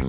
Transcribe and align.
Du 0.00 0.06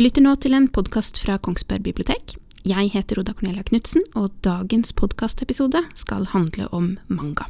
lytter 0.00 0.24
nå 0.24 0.32
til 0.40 0.56
en 0.56 0.70
podkast 0.72 1.18
fra 1.20 1.36
Kongsberg 1.36 1.84
bibliotek. 1.84 2.38
Jeg 2.64 2.94
heter 2.94 3.20
Oda 3.20 3.34
Cornelia 3.36 3.62
Knutsen, 3.68 4.06
og 4.16 4.32
dagens 4.40 4.96
podkastepisode 4.96 5.84
skal 6.00 6.30
handle 6.32 6.70
om 6.72 6.94
manga. 7.12 7.44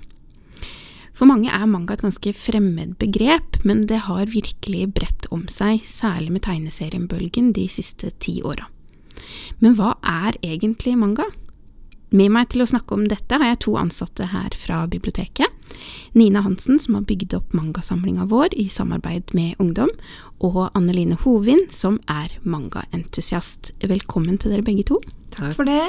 For 1.22 1.30
mange 1.30 1.52
er 1.54 1.68
manga 1.70 1.94
et 1.94 2.00
ganske 2.02 2.32
fremmed 2.34 2.96
begrep, 2.98 3.60
men 3.62 3.84
det 3.86 4.00
har 4.08 4.24
virkelig 4.26 4.88
bredt 4.96 5.28
om 5.30 5.44
seg, 5.46 5.84
særlig 5.86 6.32
med 6.34 6.42
tegneserienbølgen 6.42 7.52
de 7.54 7.68
siste 7.70 8.10
ti 8.18 8.40
åra. 8.42 8.66
Men 9.62 9.76
hva 9.78 9.92
er 10.02 10.34
egentlig 10.42 10.96
manga? 10.98 11.28
Med 12.10 12.34
meg 12.34 12.50
til 12.50 12.64
å 12.64 12.66
snakke 12.66 12.98
om 12.98 13.06
dette 13.06 13.38
har 13.38 13.52
jeg 13.52 13.60
to 13.62 13.76
ansatte 13.78 14.26
her 14.32 14.50
fra 14.58 14.80
biblioteket. 14.90 15.46
Nina 16.18 16.42
Hansen, 16.42 16.82
som 16.82 16.98
har 16.98 17.06
bygd 17.06 17.38
opp 17.38 17.54
mangasamlinga 17.54 18.26
vår 18.26 18.58
i 18.58 18.66
samarbeid 18.66 19.30
med 19.38 19.62
ungdom, 19.62 19.94
og 20.42 20.72
Anneline 20.74 21.20
Hovin, 21.22 21.68
som 21.70 22.02
er 22.10 22.34
mangaentusiast. 22.42 23.76
Velkommen 23.86 24.42
til 24.42 24.56
dere 24.56 24.66
begge 24.66 24.90
to. 24.90 24.98
Takk 25.38 25.54
for 25.54 25.70
det. 25.70 25.86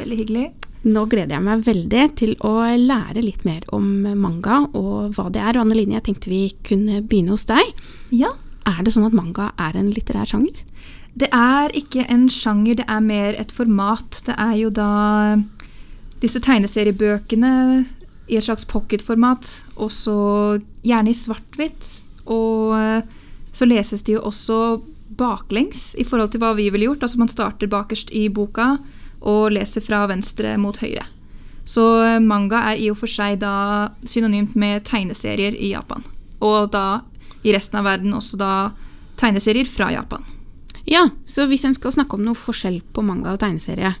Veldig 0.00 0.22
hyggelig. 0.24 0.48
Nå 0.80 1.02
gleder 1.12 1.36
jeg 1.36 1.44
meg 1.44 1.64
veldig 1.66 2.04
til 2.16 2.30
å 2.46 2.54
lære 2.64 3.20
litt 3.20 3.42
mer 3.44 3.66
om 3.76 3.84
manga 4.16 4.62
og 4.72 5.12
hva 5.16 5.26
det 5.32 5.42
er. 5.42 5.58
Og 5.58 5.66
Anneline, 5.66 5.98
jeg 5.98 6.06
tenkte 6.08 6.32
vi 6.32 6.46
kunne 6.64 7.02
begynne 7.04 7.34
hos 7.34 7.44
deg. 7.50 7.74
Ja. 8.16 8.32
Er 8.68 8.80
det 8.84 8.94
sånn 8.94 9.08
at 9.08 9.16
manga 9.16 9.50
er 9.60 9.76
en 9.76 9.90
litterær 9.92 10.28
sjanger? 10.30 10.56
Det 11.20 11.28
er 11.34 11.72
ikke 11.76 12.06
en 12.08 12.28
sjanger, 12.32 12.78
det 12.80 12.86
er 12.88 13.02
mer 13.04 13.36
et 13.36 13.52
format. 13.52 14.22
Det 14.24 14.36
er 14.38 14.54
jo 14.60 14.70
da 14.72 14.90
disse 16.22 16.40
tegneseriebøkene 16.44 17.52
i 18.30 18.38
et 18.38 18.46
slags 18.46 18.64
pocketformat, 18.68 19.48
også 19.80 20.14
gjerne 20.86 21.12
i 21.12 21.18
svart-hvitt. 21.18 21.90
Og 22.30 22.76
eh, 22.78 23.02
så 23.52 23.68
leses 23.68 24.06
de 24.06 24.16
jo 24.16 24.24
også 24.28 24.80
baklengs 25.18 25.96
i 25.98 26.06
forhold 26.06 26.32
til 26.32 26.40
hva 26.40 26.54
vi 26.56 26.70
ville 26.70 26.88
gjort. 26.88 27.04
Altså 27.04 27.20
man 27.20 27.32
starter 27.32 27.68
bakerst 27.68 28.14
i 28.16 28.28
boka 28.32 28.76
og 29.20 29.52
leser 29.52 29.84
fra 29.84 30.06
venstre 30.10 30.56
mot 30.60 30.76
høyre. 30.80 31.04
Så 31.64 31.84
eh, 32.04 32.18
manga 32.20 32.62
er 32.72 32.80
i 32.80 32.90
og 32.90 32.98
for 33.00 33.10
seg 33.10 33.40
da 33.42 33.90
synonymt 34.08 34.56
med 34.58 34.84
tegneserier 34.88 35.56
i 35.56 35.72
Japan. 35.74 36.04
Og 36.40 36.70
da 36.72 37.02
i 37.42 37.54
resten 37.54 37.80
av 37.80 37.88
verden 37.88 38.16
også 38.16 38.40
da 38.40 38.52
tegneserier 39.20 39.68
fra 39.68 39.90
Japan. 39.92 40.24
Ja, 40.88 41.08
så 41.28 41.46
hvis 41.46 41.64
en 41.68 41.76
skal 41.76 41.92
snakke 41.94 42.16
om 42.16 42.24
noe 42.24 42.38
forskjell 42.38 42.80
på 42.94 43.04
manga 43.04 43.34
og 43.34 43.42
tegneserie, 43.42 43.92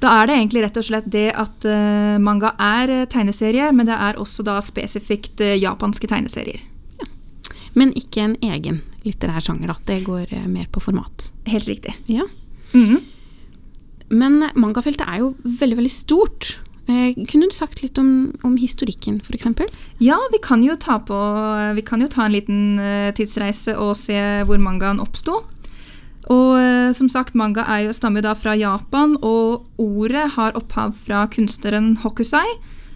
da 0.00 0.12
er 0.16 0.30
det 0.30 0.36
egentlig 0.38 0.62
rett 0.64 0.78
og 0.80 0.86
slett 0.86 1.08
det 1.12 1.26
at 1.36 1.66
uh, 1.68 2.16
manga 2.22 2.54
er 2.56 2.92
uh, 2.94 3.06
tegneserie, 3.10 3.66
men 3.76 3.90
det 3.90 3.98
er 3.98 4.16
også 4.20 4.46
da 4.46 4.56
spesifikt 4.64 5.42
uh, 5.44 5.52
japanske 5.60 6.08
tegneserier. 6.08 6.62
Ja. 7.02 7.08
Men 7.76 7.92
ikke 7.98 8.24
en 8.24 8.38
egen 8.40 8.80
litterær 9.04 9.44
sjanger, 9.44 9.74
da. 9.74 9.76
Det 9.90 9.98
går 10.06 10.32
mer 10.48 10.70
på 10.72 10.80
format. 10.80 11.28
Helt 11.50 11.68
riktig. 11.68 11.96
Ja. 12.06 12.24
Mm 12.72 12.86
-hmm. 12.86 13.00
Men 14.10 14.42
mangafeltet 14.58 15.06
er 15.06 15.22
jo 15.22 15.34
veldig, 15.44 15.78
veldig 15.78 15.94
stort. 15.94 16.58
kunne 17.30 17.46
du 17.46 17.54
sagt 17.54 17.84
litt 17.84 17.98
om, 18.02 18.32
om 18.42 18.56
historikken, 18.58 19.20
f.eks.? 19.22 19.46
Ja, 20.02 20.18
vi 20.32 20.40
kan, 20.42 20.64
jo 20.66 20.74
på, 20.76 21.20
vi 21.76 21.84
kan 21.86 22.02
jo 22.02 22.08
ta 22.10 22.26
en 22.26 22.34
liten 22.34 22.80
tidsreise 23.14 23.76
og 23.78 23.94
se 23.94 24.18
hvor 24.48 24.58
mangaen 24.58 24.98
oppsto. 24.98 25.44
Og 26.30 26.58
eh, 26.60 26.90
som 26.94 27.08
sagt, 27.10 27.34
manga 27.38 27.64
jo, 27.82 27.94
stammer 27.96 28.22
da 28.24 28.34
fra 28.38 28.54
Japan, 28.58 29.16
og 29.22 29.66
ordet 29.80 30.28
har 30.36 30.58
opphav 30.58 30.94
fra 31.06 31.24
kunstneren 31.32 31.96
Hokusai, 32.04 32.46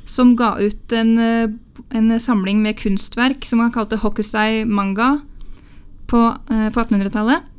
som 0.06 0.34
ga 0.38 0.54
ut 0.60 0.92
en, 0.94 1.16
eh, 1.18 1.48
en 1.96 2.14
samling 2.20 2.60
med 2.62 2.78
kunstverk 2.78 3.46
som 3.48 3.62
han 3.64 3.72
kalte 3.74 3.98
Hokusai 4.02 4.64
manga 4.68 5.22
på, 6.06 6.20
eh, 6.50 6.68
på 6.70 6.84
1800-tallet. 6.84 7.50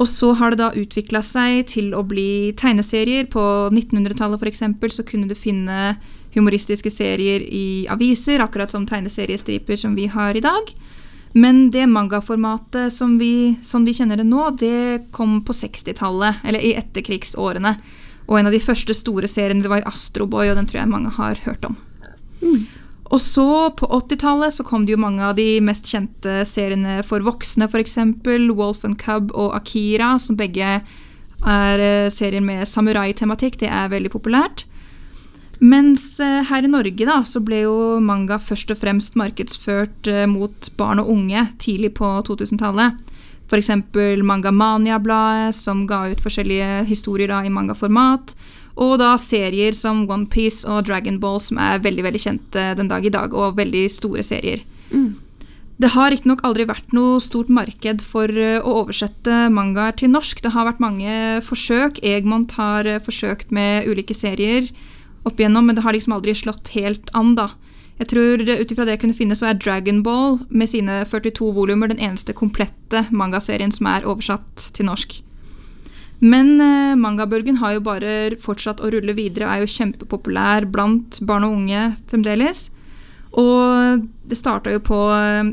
Og 0.00 0.08
så 0.08 0.32
har 0.38 0.52
det 0.52 0.62
da 0.62 0.70
utvikla 0.72 1.20
seg 1.24 1.66
til 1.68 1.92
å 1.92 2.00
bli 2.08 2.54
tegneserier. 2.56 3.28
På 3.32 3.68
1900-tallet 3.68 4.40
f.eks. 4.40 4.64
så 4.96 5.04
kunne 5.04 5.28
du 5.28 5.36
finne 5.36 5.96
humoristiske 6.32 6.90
serier 6.90 7.44
i 7.44 7.84
aviser, 7.92 8.40
akkurat 8.40 8.72
som 8.72 8.86
tegneseriestriper 8.88 9.76
som 9.76 9.96
vi 9.98 10.08
har 10.08 10.36
i 10.36 10.44
dag. 10.44 10.72
Men 11.32 11.70
det 11.72 11.86
mangaformatet 11.88 12.92
som 12.92 13.18
vi, 13.20 13.56
som 13.62 13.84
vi 13.84 13.94
kjenner 13.96 14.20
det 14.20 14.28
nå, 14.28 14.50
det 14.60 15.08
kom 15.12 15.40
på 15.44 15.54
60-tallet, 15.56 16.40
eller 16.44 16.64
i 16.64 16.74
etterkrigsårene. 16.80 17.76
Og 18.28 18.38
en 18.38 18.48
av 18.48 18.54
de 18.54 18.60
første 18.62 18.96
store 18.96 19.28
seriene 19.28 19.64
det 19.64 19.72
var 19.72 19.82
jo 19.82 19.90
Astroboy, 19.92 20.48
og 20.48 20.60
den 20.60 20.68
tror 20.68 20.82
jeg 20.82 20.92
mange 20.92 21.12
har 21.16 21.40
hørt 21.44 21.64
om. 21.68 21.76
Mm. 22.42 22.64
Og 23.12 23.20
så 23.20 23.46
på 23.76 23.86
80-tallet 23.92 24.54
så 24.54 24.64
kom 24.64 24.86
det 24.86 24.94
jo 24.94 25.02
mange 25.02 25.24
av 25.26 25.36
de 25.36 25.60
mest 25.64 25.90
kjente 25.90 26.42
seriene 26.48 27.02
for 27.04 27.24
voksne, 27.24 27.68
f.eks. 27.68 27.98
Wolf 28.56 28.86
and 28.88 28.96
Cub 29.00 29.34
og 29.36 29.52
Akira, 29.58 30.14
som 30.18 30.38
begge 30.38 30.78
er 31.42 31.82
eh, 31.82 32.10
serier 32.12 32.40
med 32.44 32.64
samurai-tematikk. 32.68 33.60
Det 33.60 33.68
er 33.68 33.92
veldig 33.92 34.12
populært. 34.14 34.64
Mens 35.62 36.16
eh, 36.24 36.40
her 36.48 36.64
i 36.64 36.70
Norge 36.70 37.06
da, 37.06 37.20
så 37.28 37.42
ble 37.44 37.62
jo 37.66 37.76
manga 38.02 38.40
først 38.40 38.72
og 38.72 38.80
fremst 38.80 39.18
markedsført 39.20 40.08
eh, 40.08 40.24
mot 40.30 40.72
barn 40.80 41.02
og 41.02 41.12
unge 41.12 41.44
tidlig 41.62 41.92
på 42.00 42.08
2000-tallet. 42.26 42.96
F.eks. 43.52 43.70
Mangamania-bladet, 44.24 45.52
som 45.52 45.84
ga 45.86 46.06
ut 46.08 46.24
forskjellige 46.24 46.86
historier 46.88 47.28
da, 47.28 47.42
i 47.44 47.52
mangaformat. 47.52 48.32
Og 48.80 48.96
da 49.02 49.14
serier 49.20 49.74
som 49.76 50.06
Onepiece 50.08 50.68
og 50.68 50.86
Dragon 50.88 51.18
Ball, 51.20 51.40
som 51.44 51.60
er 51.60 51.82
veldig 51.84 52.06
veldig 52.06 52.22
kjente 52.22 52.70
den 52.78 52.88
dag 52.88 53.04
i 53.04 53.12
dag, 53.12 53.34
og 53.34 53.58
veldig 53.58 53.84
store 53.92 54.24
serier. 54.24 54.64
Mm. 54.92 55.12
Det 55.82 55.90
har 55.96 56.12
riktignok 56.12 56.44
aldri 56.46 56.64
vært 56.68 56.92
noe 56.94 57.18
stort 57.20 57.50
marked 57.50 58.04
for 58.06 58.30
eh, 58.30 58.60
å 58.60 58.82
oversette 58.84 59.48
mangaer 59.50 59.96
til 59.98 60.12
norsk. 60.12 60.42
Det 60.44 60.52
har 60.54 60.68
vært 60.68 60.82
mange 60.84 61.40
forsøk. 61.42 61.98
Egmont 62.06 62.54
har 62.58 62.86
forsøkt 63.02 63.50
med 63.50 63.88
ulike 63.90 64.14
serier 64.14 64.68
opp 65.26 65.40
igjennom, 65.40 65.66
men 65.66 65.78
det 65.78 65.84
har 65.84 65.94
liksom 65.96 66.14
aldri 66.16 66.34
slått 66.38 66.72
helt 66.76 67.10
an, 67.18 67.34
da. 67.38 67.50
Jeg 68.00 68.08
tror 68.10 68.42
Ut 68.42 68.72
ifra 68.72 68.86
det 68.86 68.96
jeg 68.96 69.02
kunne 69.04 69.16
finne, 69.16 69.36
så 69.38 69.50
er 69.50 69.58
Dragon 69.58 70.00
Ball 70.02 70.40
med 70.50 70.70
sine 70.70 71.02
42 71.06 71.52
volumer 71.54 71.92
den 71.92 72.00
eneste 72.02 72.34
komplette 72.34 73.04
mangaserien 73.14 73.74
som 73.74 73.86
er 73.90 74.06
oversatt 74.08 74.70
til 74.74 74.88
norsk. 74.88 75.20
Men 76.22 76.54
uh, 76.62 76.94
mangabølgen 76.98 77.58
har 77.58 77.76
jo 77.76 77.82
bare 77.82 78.36
fortsatt 78.42 78.80
å 78.82 78.92
rulle 78.94 79.14
videre 79.18 79.48
og 79.48 79.52
er 79.56 79.64
jo 79.64 79.72
kjempepopulær 79.74 80.68
blant 80.70 81.18
barn 81.26 81.48
og 81.48 81.56
unge 81.56 81.88
fremdeles. 82.10 82.68
Og 83.32 84.04
det 84.28 84.36
starta 84.36 84.70
jo 84.74 84.80
på 84.84 84.98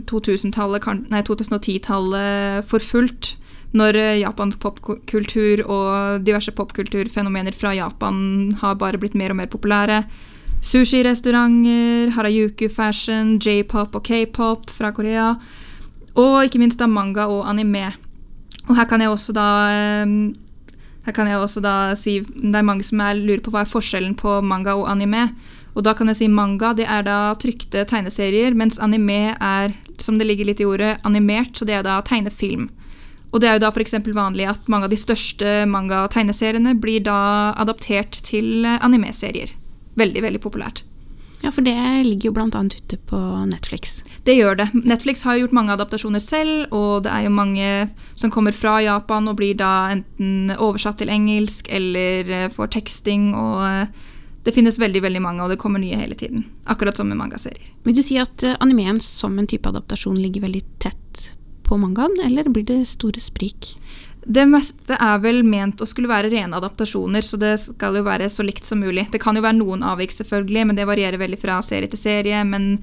2010-tallet 0.09 0.84
eh, 1.16 1.22
2010 1.24 2.66
for 2.68 2.84
fullt 2.84 3.38
når 3.78 3.96
eh, 3.96 4.18
japansk 4.19 4.59
popkultur 4.59 5.63
og 5.63 6.25
diverse 6.25 6.52
popkulturfenomener 6.57 7.56
fra 7.56 7.72
Japan 7.78 8.51
har 8.59 8.75
bare 8.81 9.00
blitt 9.00 9.16
mer 9.16 9.31
og 9.31 9.40
mer 9.40 9.47
populære. 9.47 10.01
Sushirestauranter, 10.59 12.12
harajuku-fashion, 12.18 13.38
j-pop 13.40 13.96
og 13.96 14.03
k-pop 14.03 14.68
fra 14.75 14.91
Korea. 14.91 15.31
Og 16.19 16.44
ikke 16.44 16.59
minst 16.59 16.81
da 16.81 16.90
manga 16.90 17.30
og 17.31 17.47
anime. 17.47 17.94
Og 18.68 18.75
her 18.75 18.90
kan 18.90 19.00
jeg 19.01 19.13
også 19.13 19.34
da 19.34 19.47
her 21.09 21.15
kan 21.15 21.29
jeg 21.29 21.41
også 21.41 21.61
da 21.65 21.75
si 21.97 22.19
Det 22.21 22.55
er 22.55 22.65
mange 22.65 22.85
som 22.85 23.01
er, 23.01 23.17
lurer 23.17 23.41
på 23.43 23.53
hva 23.53 23.65
er 23.65 23.71
forskjellen 23.71 24.15
på 24.19 24.39
manga 24.45 24.77
og 24.77 24.89
anime. 24.91 25.29
Og 25.77 25.85
da 25.85 25.93
kan 25.97 26.09
jeg 26.11 26.21
si 26.21 26.27
manga 26.31 26.73
det 26.77 26.87
er 26.89 27.05
da 27.07 27.33
trykte 27.39 27.85
tegneserier, 27.89 28.55
mens 28.57 28.79
anime 28.81 29.35
er, 29.35 29.73
som 30.01 30.17
det 30.19 30.27
ligger 30.27 30.50
litt 30.50 30.61
i 30.61 30.67
ordet, 30.67 30.97
animert. 31.07 31.56
Så 31.57 31.67
det 31.67 31.77
er 31.77 31.85
da 31.88 32.00
tegnefilm. 32.06 32.69
Og 33.29 33.41
det 33.41 33.50
er 33.50 33.57
jo 33.57 33.65
da 33.67 33.69
f.eks. 33.69 33.94
vanlig 34.15 34.47
at 34.50 34.69
mange 34.71 34.88
av 34.88 34.94
de 34.94 34.97
største 34.97 35.63
manga-tegneseriene 35.69 36.73
blir 36.81 37.03
da 37.06 37.53
adaptert 37.62 38.23
til 38.25 38.65
anime-serier. 38.65 39.53
Veldig, 40.00 40.23
veldig 40.25 40.41
populært. 40.41 40.83
Ja, 41.41 41.51
for 41.56 41.63
det 41.63 41.75
ligger 42.03 42.30
jo 42.30 42.36
bl.a. 42.36 42.62
ute 42.63 42.97
på 43.07 43.19
Netflix. 43.47 44.01
Det 44.27 44.36
gjør 44.36 44.59
det. 44.59 44.68
Netflix 44.75 45.24
har 45.24 45.39
gjort 45.39 45.56
mange 45.56 45.71
adaptasjoner 45.71 46.19
selv, 46.24 46.68
og 46.75 47.06
det 47.06 47.13
er 47.15 47.25
jo 47.25 47.31
mange 47.31 47.69
som 48.19 48.31
kommer 48.33 48.56
fra 48.56 48.80
Japan 48.83 49.31
og 49.31 49.39
blir 49.39 49.56
da 49.59 49.89
enten 49.94 50.51
oversatt 50.57 51.00
til 51.00 51.12
engelsk 51.13 51.71
eller 51.71 52.33
eh, 52.36 52.50
får 52.51 52.74
teksting. 52.75 53.31
og 53.39 53.63
eh, 53.63 54.07
det 54.44 54.56
finnes 54.56 54.80
veldig 54.80 55.01
veldig 55.03 55.21
mange, 55.21 55.44
og 55.44 55.51
det 55.51 55.59
kommer 55.62 55.81
nye 55.83 55.97
hele 56.00 56.15
tiden. 56.15 56.45
Akkurat 56.65 56.97
som 56.97 57.09
med 57.12 57.19
mangaserier. 57.19 57.71
Vil 57.83 57.95
du 57.95 58.03
si 58.03 58.18
at 58.19 58.44
animeen 58.59 59.01
som 59.03 59.36
en 59.38 59.47
type 59.47 59.68
adaptasjon 59.68 60.19
ligger 60.19 60.47
veldig 60.47 60.63
tett 60.83 61.25
på 61.68 61.77
mangaen, 61.77 62.15
eller 62.25 62.47
blir 62.50 62.65
det 62.65 62.80
store 62.89 63.21
sprik? 63.21 63.75
Det 64.29 64.43
meste 64.45 64.93
er 64.93 65.21
vel 65.23 65.39
ment 65.41 65.81
å 65.81 65.87
skulle 65.89 66.09
være 66.11 66.29
rene 66.29 66.57
adaptasjoner, 66.59 67.23
så 67.25 67.37
det 67.41 67.55
skal 67.63 67.95
jo 67.97 68.05
være 68.05 68.27
så 68.29 68.45
likt 68.45 68.67
som 68.67 68.77
mulig. 68.77 69.07
Det 69.09 69.21
kan 69.23 69.33
jo 69.33 69.41
være 69.41 69.57
noen 69.57 69.81
avvik, 69.81 70.13
selvfølgelig, 70.13 70.67
men 70.69 70.77
det 70.77 70.85
varierer 70.85 71.17
veldig 71.17 71.39
fra 71.41 71.57
serie 71.65 71.89
til 71.89 71.97
serie. 71.97 72.43
Men 72.45 72.75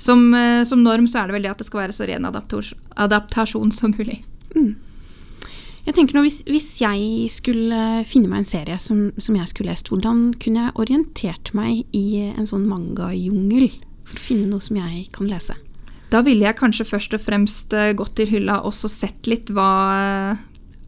som, 0.00 0.32
eh, 0.32 0.64
som 0.64 0.80
norm 0.80 1.04
så 1.04 1.20
er 1.20 1.28
det 1.28 1.36
vel 1.36 1.44
det 1.44 1.52
at 1.52 1.60
det 1.60 1.68
skal 1.68 1.82
være 1.84 1.96
så 1.98 2.08
ren 2.08 2.24
adaptasjon 2.24 3.74
som 3.76 3.92
mulig. 3.92 4.22
Jeg 5.86 5.94
tenker 5.94 6.16
nå, 6.16 6.24
hvis, 6.24 6.40
hvis 6.48 6.70
jeg 6.80 7.28
skulle 7.30 7.82
finne 8.08 8.32
meg 8.32 8.42
en 8.42 8.48
serie 8.48 8.80
som, 8.80 9.10
som 9.20 9.36
jeg 9.36 9.52
skulle 9.52 9.70
lest, 9.70 9.92
hvordan 9.92 10.32
kunne 10.40 10.64
jeg 10.64 10.78
orientert 10.80 11.52
meg 11.54 11.84
i 11.94 12.24
en 12.32 12.48
sånn 12.48 12.64
mangajungel 12.66 13.68
for 14.08 14.16
å 14.16 14.26
finne 14.32 14.48
noe 14.48 14.64
som 14.64 14.80
jeg 14.80 15.06
kan 15.12 15.28
lese? 15.28 15.60
Da 16.10 16.24
ville 16.24 16.46
jeg 16.48 16.58
kanskje 16.58 16.88
først 16.88 17.14
og 17.18 17.22
fremst 17.22 17.76
eh, 17.76 17.92
gått 17.98 18.16
til 18.16 18.32
hylla 18.32 18.62
og 18.64 18.72
så 18.74 18.88
sett 18.90 19.28
litt 19.30 19.52
hva, 19.54 20.34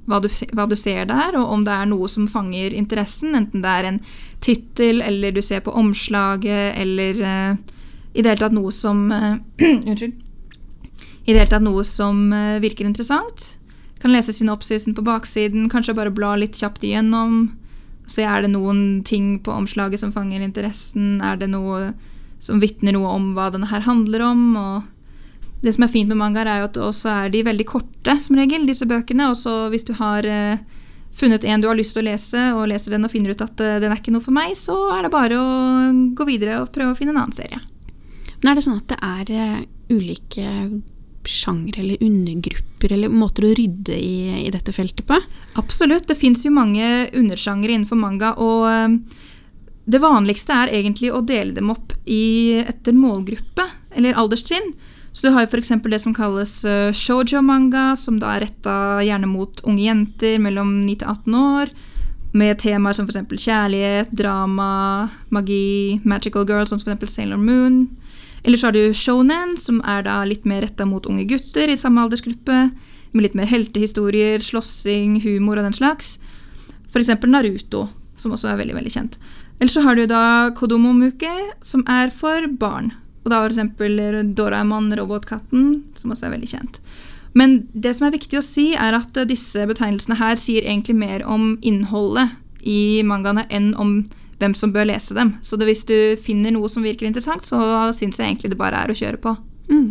hva, 0.08 0.20
du, 0.24 0.28
hva 0.56 0.64
du 0.68 0.76
ser 0.78 1.08
der, 1.10 1.36
og 1.36 1.52
om 1.52 1.64
det 1.66 1.74
er 1.74 1.88
noe 1.90 2.08
som 2.10 2.28
fanger 2.30 2.74
interessen, 2.76 3.36
enten 3.36 3.64
det 3.64 3.74
er 3.74 3.88
en 3.90 4.00
tittel, 4.44 5.02
eller 5.04 5.34
du 5.36 5.42
ser 5.44 5.60
på 5.64 5.74
omslaget, 5.76 6.72
eller 6.80 7.20
uh, 7.20 7.76
i 8.14 8.24
det 8.24 8.32
hele 8.32 8.40
tatt 8.40 8.56
noe 8.56 8.72
som 8.74 9.06
uh, 9.12 9.36
Unnskyld. 9.90 10.16
I 11.28 11.34
det 11.34 11.42
hele 11.42 11.52
tatt 11.52 11.66
noe 11.66 11.84
som 11.84 12.30
uh, 12.32 12.56
virker 12.64 12.88
interessant. 12.88 13.52
Kan 14.00 14.14
lese 14.14 14.32
synopsisen 14.32 14.96
på 14.96 15.04
baksiden, 15.04 15.68
kanskje 15.72 15.96
bare 15.98 16.14
bla 16.14 16.36
litt 16.40 16.56
kjapt 16.56 16.86
igjennom. 16.86 17.50
Se 18.08 18.24
er 18.24 18.46
det 18.46 18.54
noen 18.54 19.02
ting 19.04 19.36
på 19.44 19.52
omslaget 19.52 20.00
som 20.00 20.14
fanger 20.14 20.40
interessen, 20.40 21.18
er 21.20 21.36
det 21.40 21.50
noe 21.52 21.90
som 22.40 22.62
vitner 22.62 22.94
noe 22.94 23.10
om 23.10 23.32
hva 23.36 23.50
denne 23.52 23.68
her 23.68 23.84
handler 23.84 24.24
om. 24.30 24.44
og 24.56 24.97
det 25.62 25.74
som 25.74 25.84
er 25.84 25.90
fint 25.90 26.10
med 26.10 26.18
mangaer, 26.20 26.46
er 26.46 26.60
jo 26.62 26.68
at 26.68 26.82
også 26.88 27.10
er 27.12 27.32
de 27.34 27.42
veldig 27.46 27.66
korte, 27.66 28.14
som 28.22 28.38
regel, 28.38 28.66
disse 28.68 28.86
bøkene. 28.88 29.30
Og 29.32 29.38
så 29.40 29.54
hvis 29.72 29.86
du 29.88 29.94
har 29.98 30.26
eh, 30.26 30.60
funnet 31.18 31.44
en 31.44 31.64
du 31.64 31.66
har 31.70 31.78
lyst 31.78 31.96
til 31.96 32.04
å 32.04 32.08
lese, 32.10 32.44
og 32.54 32.68
leser 32.70 32.94
den 32.94 33.08
og 33.08 33.12
finner 33.14 33.34
ut 33.34 33.42
at 33.44 33.64
eh, 33.64 33.80
den 33.82 33.90
er 33.90 33.98
ikke 33.98 34.14
noe 34.14 34.24
for 34.24 34.36
meg, 34.36 34.54
så 34.58 34.76
er 34.94 35.06
det 35.06 35.14
bare 35.14 35.40
å 35.40 35.48
gå 36.14 36.28
videre 36.28 36.60
og 36.62 36.70
prøve 36.74 36.94
å 36.94 36.98
finne 36.98 37.16
en 37.16 37.24
annen 37.24 37.36
serie. 37.36 37.58
Men 38.38 38.52
er 38.52 38.58
det 38.58 38.64
sånn 38.68 38.78
at 38.78 38.92
det 38.92 39.00
er 39.02 39.34
eh, 39.34 39.66
ulike 39.90 40.52
sjangre 41.28 41.82
eller 41.82 42.00
undergrupper 42.06 42.92
eller 42.94 43.12
måter 43.12 43.44
å 43.44 43.50
rydde 43.58 43.96
i, 43.98 44.44
i 44.46 44.52
dette 44.54 44.72
feltet 44.72 45.04
på? 45.08 45.18
Absolutt. 45.60 46.06
Det 46.08 46.16
fins 46.16 46.46
jo 46.46 46.54
mange 46.54 47.08
undersjangre 47.18 47.74
innenfor 47.74 47.98
manga, 48.00 48.30
og 48.38 48.94
det 49.88 50.00
vanligste 50.00 50.54
er 50.54 50.72
egentlig 50.78 51.10
å 51.12 51.20
dele 51.26 51.56
dem 51.56 51.74
opp 51.74 51.92
i 52.08 52.60
etter 52.62 52.96
målgruppe, 52.96 53.66
eller 53.98 54.16
alderstrinn. 54.20 54.70
Så 55.12 55.26
du 55.26 55.32
har 55.34 55.44
jo 55.44 55.50
f.eks. 55.50 55.72
det 55.82 56.00
som 56.02 56.14
kalles 56.14 56.52
uh, 56.68 56.94
shoujo-manga, 56.94 57.92
som 57.96 58.18
da 58.20 58.36
er 58.36 58.46
retta 58.46 58.74
gjerne 59.02 59.30
mot 59.30 59.62
unge 59.64 59.86
jenter 59.86 60.38
mellom 60.42 60.84
9 60.86 60.98
til 61.00 61.08
18 61.10 61.38
år, 61.38 61.72
med 62.38 62.60
temaer 62.60 62.96
som 62.96 63.08
f.eks. 63.08 63.24
kjærlighet, 63.40 64.12
drama, 64.14 65.08
magi, 65.34 65.98
magical 66.04 66.46
girls, 66.46 66.70
som 66.70 66.82
f.eks. 66.82 67.14
Sailor 67.14 67.40
Moon. 67.40 67.86
Eller 68.44 68.60
så 68.60 68.68
har 68.68 68.76
du 68.76 68.94
shonen, 68.94 69.56
som 69.58 69.80
er 69.82 70.04
da 70.06 70.20
litt 70.28 70.46
mer 70.46 70.62
retta 70.66 70.86
mot 70.86 71.06
unge 71.08 71.26
gutter 71.28 71.72
i 71.72 71.78
samme 71.80 72.04
aldersgruppe, 72.04 72.68
med 73.12 73.24
litt 73.24 73.34
mer 73.38 73.48
heltehistorier, 73.48 74.44
slåssing, 74.44 75.18
humor 75.24 75.58
og 75.58 75.66
den 75.66 75.76
slags. 75.76 76.18
F.eks. 76.92 77.10
Naruto, 77.26 77.88
som 78.20 78.36
også 78.36 78.52
er 78.52 78.60
veldig, 78.60 78.76
veldig 78.78 78.94
kjent. 78.94 79.18
Eller 79.58 79.72
så 79.72 79.82
har 79.82 79.98
du 79.98 80.06
da 80.06 80.22
Kodomomuke, 80.54 81.32
som 81.66 81.82
er 81.90 82.12
for 82.14 82.46
barn. 82.60 82.92
Og 83.28 83.34
da 83.34 83.42
f.eks. 83.44 84.32
Doraemon, 84.32 84.88
robotkatten, 84.96 85.82
som 85.98 86.14
også 86.14 86.28
er 86.28 86.36
veldig 86.38 86.48
kjent. 86.48 86.80
Men 87.36 87.60
det 87.76 87.92
som 87.98 88.06
er 88.08 88.14
viktig 88.16 88.38
å 88.40 88.44
si, 88.44 88.70
er 88.72 88.96
at 88.96 89.18
disse 89.28 89.66
betegnelsene 89.68 90.16
her 90.16 90.38
sier 90.40 90.64
egentlig 90.64 90.96
mer 90.96 91.26
om 91.28 91.58
innholdet 91.60 92.32
i 92.64 93.04
mangaene 93.06 93.44
enn 93.52 93.74
om 93.78 94.00
hvem 94.40 94.54
som 94.56 94.72
bør 94.72 94.88
lese 94.88 95.12
dem. 95.18 95.34
Så 95.44 95.58
hvis 95.60 95.84
du 95.84 96.16
finner 96.22 96.54
noe 96.54 96.70
som 96.72 96.86
virker 96.86 97.08
interessant, 97.08 97.44
så 97.44 97.58
syns 97.92 98.16
jeg 98.16 98.30
egentlig 98.30 98.54
det 98.54 98.60
bare 98.60 98.80
er 98.80 98.92
å 98.92 98.96
kjøre 98.96 99.20
på. 99.20 99.34
Mm. 99.68 99.90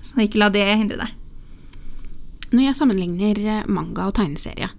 Så 0.00 0.24
ikke 0.24 0.40
la 0.40 0.48
det 0.54 0.64
hindre 0.70 1.02
deg. 1.02 1.18
Når 2.52 2.66
jeg 2.66 2.78
sammenligner 2.78 3.38
eh, 3.42 3.68
manga 3.68 4.08
og 4.08 4.16
tegneserie, 4.16 4.70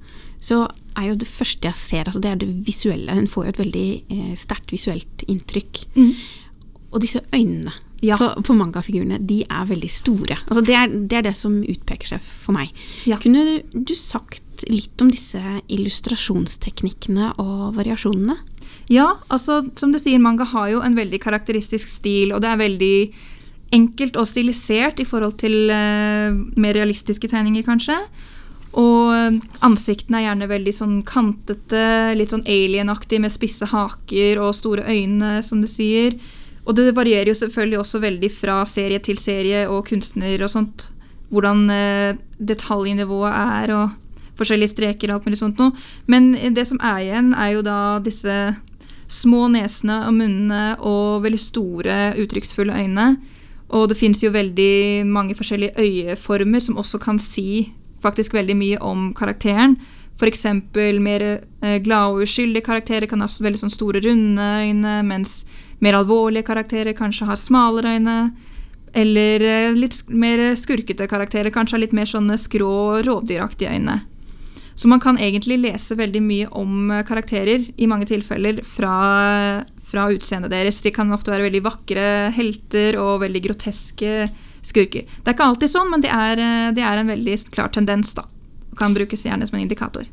så 0.44 0.63
er 0.98 1.12
jo 1.12 1.19
det 1.22 1.30
første 1.30 1.69
jeg 1.69 1.80
ser, 1.80 2.10
altså 2.10 2.22
det 2.24 2.31
er 2.31 2.42
det 2.42 2.51
visuelle. 2.68 3.16
Hun 3.18 3.30
får 3.31 3.48
jo 3.48 3.54
et 3.54 3.62
veldig 3.63 3.88
eh, 4.13 4.34
sterkt 4.40 4.74
visuelt 4.74 5.25
inntrykk. 5.30 5.86
Og 6.94 7.01
disse 7.01 7.24
øynene 7.34 7.74
Ja. 8.03 8.17
For, 8.19 8.35
for 8.44 8.59
mangafigurene, 8.59 9.21
de 9.23 9.44
er 9.47 9.67
veldig 9.69 9.89
store. 9.91 10.38
Altså 10.50 10.63
det, 10.67 10.75
er, 10.75 10.91
det 10.91 11.19
er 11.19 11.27
det 11.29 11.35
som 11.39 11.55
utpeker 11.61 12.15
seg 12.15 12.23
for 12.23 12.55
meg. 12.55 12.73
Ja. 13.07 13.19
Kunne 13.23 13.45
du, 13.47 13.53
du 13.71 13.94
sagt 13.95 14.65
litt 14.67 15.00
om 15.01 15.11
disse 15.11 15.39
illustrasjonsteknikkene 15.71 17.33
og 17.41 17.77
variasjonene? 17.77 18.35
Ja, 18.91 19.13
altså 19.31 19.61
som 19.79 19.94
du 19.94 20.00
sier, 20.01 20.19
manga 20.19 20.45
har 20.51 20.73
jo 20.73 20.83
en 20.83 20.97
veldig 21.00 21.21
karakteristisk 21.23 21.88
stil, 21.88 22.35
og 22.35 22.44
det 22.44 22.51
er 22.51 22.59
veldig 22.59 22.97
enkelt 23.73 24.19
og 24.19 24.27
stilisert 24.29 24.99
i 25.01 25.07
forhold 25.07 25.39
til 25.41 25.71
uh, 25.71 26.35
mer 26.59 26.75
realistiske 26.77 27.31
tegninger, 27.31 27.63
kanskje. 27.65 27.97
Og 28.79 29.39
ansiktene 29.65 30.19
er 30.19 30.27
gjerne 30.27 30.49
veldig 30.49 30.73
sånn 30.73 30.95
kantete, 31.06 32.13
litt 32.17 32.33
sånn 32.33 32.45
alien-aktig 32.49 33.19
med 33.21 33.33
spisse 33.33 33.67
haker 33.69 34.41
og 34.41 34.56
store 34.57 34.85
øyne, 34.89 35.38
som 35.45 35.61
du 35.61 35.69
sier. 35.69 36.17
Og 36.63 36.75
det 36.77 36.94
varierer 36.95 37.31
jo 37.31 37.38
selvfølgelig 37.38 37.80
også 37.81 38.00
veldig 38.04 38.30
fra 38.31 38.62
serie 38.69 39.01
til 39.04 39.19
serie 39.19 39.65
og 39.68 39.88
kunstner 39.89 40.45
og 40.45 40.51
sånt. 40.51 40.88
Hvordan 41.33 41.65
eh, 41.74 42.15
detaljnivået 42.39 43.33
er 43.33 43.74
og 43.75 44.00
forskjellige 44.39 44.74
streker 44.74 45.12
og 45.12 45.19
alt 45.19 45.27
mulig 45.27 45.39
sånt 45.42 45.60
noe. 45.62 45.74
Men 46.10 46.33
det 46.56 46.65
som 46.69 46.80
er 46.81 47.01
igjen, 47.04 47.33
er 47.38 47.56
jo 47.56 47.65
da 47.65 47.80
disse 48.04 48.38
små 49.12 49.45
nesene 49.54 50.00
og 50.07 50.15
munnene 50.18 50.63
og 50.81 51.24
veldig 51.25 51.42
store, 51.42 51.98
uttrykksfulle 52.21 52.75
øyne. 52.83 53.16
Og 53.74 53.89
det 53.89 53.98
fins 53.98 54.21
jo 54.24 54.33
veldig 54.33 55.06
mange 55.09 55.36
forskjellige 55.38 55.75
øyeformer 55.81 56.62
som 56.62 56.77
også 56.81 57.01
kan 57.01 57.19
si 57.21 57.74
faktisk 58.04 58.33
veldig 58.36 58.56
mye 58.59 58.80
om 58.83 59.12
karakteren. 59.18 59.77
F.eks. 60.19 60.45
mer 61.01 61.24
eh, 61.25 61.80
glade 61.81 62.13
og 62.13 62.25
uskyldige 62.27 62.66
karakterer 62.66 63.09
kan 63.09 63.24
ha 63.24 63.27
veldig 63.27 63.63
sånn 63.63 63.74
store, 63.74 64.01
runde 64.04 64.50
øyne, 64.62 65.00
mens 65.07 65.42
mer 65.83 66.00
alvorlige 66.00 66.47
karakterer 66.47 66.95
kanskje 66.97 67.27
har 67.30 67.39
smalere 67.39 67.97
øyne. 67.97 68.18
Eller 68.94 69.41
eh, 69.41 69.75
litt 69.75 70.03
mer 70.07 70.51
skurkete 70.56 71.07
karakterer 71.09 71.53
kanskje 71.53 71.77
har 71.77 71.83
litt 71.83 71.95
mer 71.97 72.09
sånne 72.09 72.38
skrå, 72.38 73.01
rovdyraktige 73.06 73.74
øyne. 73.74 74.00
Så 74.75 74.89
man 74.89 75.01
kan 75.01 75.18
egentlig 75.21 75.59
lese 75.62 75.97
veldig 75.97 76.21
mye 76.21 76.50
om 76.57 76.91
eh, 76.91 77.03
karakterer, 77.06 77.65
i 77.77 77.89
mange 77.89 78.07
tilfeller, 78.09 78.62
fra, 78.65 78.95
fra 79.89 80.07
utseendet 80.13 80.53
deres. 80.53 80.81
De 80.85 80.94
kan 80.94 81.12
ofte 81.13 81.33
være 81.33 81.50
veldig 81.50 81.63
vakre 81.65 82.07
helter 82.38 82.97
og 83.01 83.21
veldig 83.25 83.44
groteske 83.50 84.27
skurker. 84.63 85.06
Det 85.06 85.30
er 85.30 85.35
ikke 85.35 85.50
alltid 85.51 85.74
sånn, 85.74 85.92
men 85.92 86.06
det 86.06 86.13
er, 86.13 86.42
eh, 86.42 86.71
det 86.78 86.85
er 86.85 87.02
en 87.02 87.13
veldig 87.13 87.37
klar 87.54 87.73
tendens, 87.73 88.13
da. 88.18 88.28
Kan 88.78 88.95
brukes 88.97 89.25
gjerne 89.25 89.49
som 89.49 89.59
en 89.59 89.66
indikator. 89.66 90.06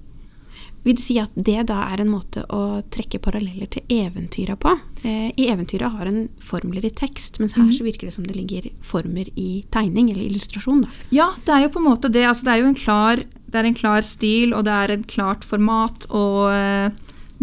Vil 0.83 0.97
du 0.97 1.03
si 1.03 1.19
at 1.21 1.33
det 1.37 1.67
da 1.69 1.83
er 1.93 2.01
en 2.01 2.09
måte 2.13 2.47
å 2.49 2.81
trekke 2.93 3.21
paralleller 3.21 3.69
til 3.69 3.85
eventyra 3.93 4.57
på? 4.61 4.73
Eh, 5.05 5.29
I 5.37 5.49
eventyra 5.53 5.91
har 5.93 6.09
en 6.09 6.23
formler 6.41 6.87
i 6.89 6.93
tekst, 6.97 7.37
mens 7.43 7.57
her 7.59 7.69
så 7.77 7.85
virker 7.85 8.09
det 8.09 8.15
som 8.17 8.25
det 8.25 8.37
ligger 8.39 8.71
former 8.85 9.29
i 9.37 9.65
tegning 9.75 10.09
eller 10.13 10.25
illustrasjon. 10.31 10.87
Da. 10.87 10.95
Ja, 11.13 11.29
det 11.45 11.53
er 11.53 11.67
jo 11.67 11.75
på 11.75 11.83
en 11.83 11.89
måte 11.91 12.13
det. 12.13 12.25
Altså, 12.25 12.49
det 12.49 12.55
er 12.55 12.63
jo 12.63 12.71
en 12.71 12.81
klar, 12.81 13.21
det 13.21 13.61
er 13.61 13.69
en 13.69 13.77
klar 13.77 14.01
stil, 14.07 14.57
og 14.57 14.65
det 14.65 14.79
er 14.79 14.97
et 14.97 15.07
klart 15.11 15.45
format, 15.45 16.09
og 16.09 16.49
eh, 16.55 16.89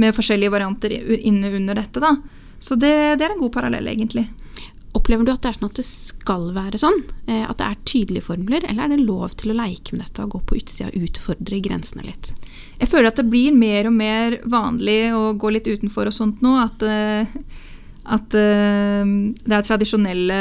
med 0.01 0.17
forskjellige 0.17 0.53
varianter 0.53 0.97
inne 1.21 1.53
under 1.59 1.77
dette, 1.77 2.01
da. 2.01 2.15
Så 2.57 2.73
det, 2.73 3.19
det 3.19 3.27
er 3.27 3.35
en 3.35 3.43
god 3.43 3.53
parallell, 3.53 3.93
egentlig. 3.93 4.25
Opplever 4.97 5.27
du 5.27 5.31
at 5.33 5.43
det 5.43 5.51
er 5.51 5.57
sånn 5.59 5.69
at 5.69 5.77
det 5.77 5.85
skal 5.85 6.47
være 6.55 6.79
sånn? 6.81 7.03
Eh, 7.29 7.43
At 7.45 7.59
det 7.59 7.67
er 7.67 7.83
tydelige 7.85 8.25
formler, 8.29 8.65
eller 8.65 8.87
er 8.87 8.95
det 8.95 9.05
lov 9.05 9.35
til 9.37 9.53
å 9.53 9.57
leke 9.59 9.93
med 9.93 10.05
dette 10.05 10.25
og 10.25 10.35
gå 10.35 10.41
på 10.49 10.57
utsida 10.61 10.89
og 10.89 11.07
utfordre 11.09 11.61
grensene 11.63 12.05
litt? 12.07 12.31
Jeg 12.79 12.89
føler 12.89 13.11
at 13.11 13.19
det 13.19 13.27
blir 13.29 13.55
mer 13.55 13.89
og 13.89 13.95
mer 13.97 14.37
vanlig 14.49 14.99
å 15.13 15.33
gå 15.37 15.53
litt 15.53 15.69
utenfor 15.69 16.09
og 16.09 16.15
sånt 16.17 16.41
nå. 16.45 16.55
At, 16.63 16.85
eh, 16.87 17.37
at 18.17 18.37
eh, 18.39 19.13
det 19.43 19.57
er 19.59 19.67
tradisjonelle 19.67 20.39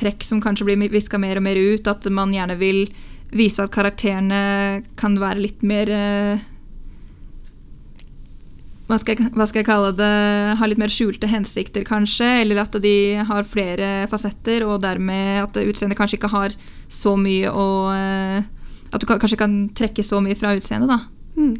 trekk 0.00 0.26
som 0.26 0.42
kanskje 0.42 0.66
blir 0.70 0.90
viska 0.92 1.20
mer 1.20 1.38
og 1.38 1.46
mer 1.46 1.60
ut. 1.60 1.86
At 1.90 2.08
man 2.10 2.34
gjerne 2.34 2.58
vil 2.58 2.86
vise 3.34 3.62
at 3.62 3.74
karakterene 3.74 4.82
kan 4.98 5.18
være 5.18 5.42
litt 5.42 5.62
mer 5.66 5.90
hva 8.84 8.98
skal, 9.00 9.16
jeg, 9.16 9.32
hva 9.32 9.46
skal 9.48 9.62
jeg 9.62 9.68
kalle 9.68 9.92
det 9.96 10.08
har 10.60 10.68
litt 10.68 10.80
mer 10.80 10.92
skjulte 10.92 11.28
hensikter, 11.30 11.86
kanskje. 11.88 12.26
Eller 12.42 12.60
at 12.60 12.74
de 12.84 13.16
har 13.24 13.46
flere 13.48 13.92
fasetter, 14.12 14.66
og 14.68 14.82
dermed 14.84 15.40
at 15.46 15.60
utseendet 15.62 15.98
kanskje 15.98 16.18
ikke 16.18 16.34
har 16.34 16.56
så 16.92 17.14
mye 17.16 17.48
å 17.48 17.68
eh, 17.94 18.50
At 18.94 19.02
du 19.02 19.08
kanskje 19.08 19.40
kan 19.40 19.54
trekke 19.74 20.04
så 20.06 20.20
mye 20.22 20.36
fra 20.38 20.52
utseendet, 20.54 20.92
da. 20.92 21.00
Mm. 21.34 21.56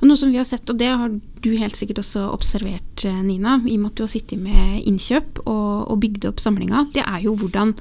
Og 0.00 0.06
noe 0.08 0.16
som 0.16 0.30
vi 0.32 0.38
har 0.38 0.46
sett, 0.48 0.70
og 0.70 0.78
det 0.80 0.88
har 0.88 1.12
du 1.44 1.50
helt 1.58 1.76
sikkert 1.76 2.00
også 2.00 2.28
observert, 2.32 3.04
eh, 3.04 3.20
Nina, 3.26 3.58
i 3.66 3.74
og 3.76 3.82
med 3.82 3.90
at 3.90 3.98
du 3.98 4.04
har 4.06 4.12
sittet 4.14 4.40
med 4.40 4.86
innkjøp 4.86 5.42
og, 5.44 5.90
og 5.90 6.00
bygd 6.00 6.30
opp 6.30 6.40
samlinga, 6.40 6.86
det 6.94 7.04
er 7.04 7.26
jo 7.26 7.34
hvordan 7.42 7.74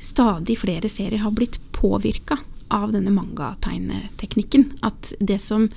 stadig 0.00 0.58
flere 0.60 0.88
serier 0.92 1.24
har 1.24 1.34
blitt 1.34 1.58
påvirka 1.76 2.38
av 2.72 2.92
denne 2.94 3.12
mangategneteknikken. 3.14 4.70
At 4.86 5.12
det 5.20 5.40
som 5.42 5.68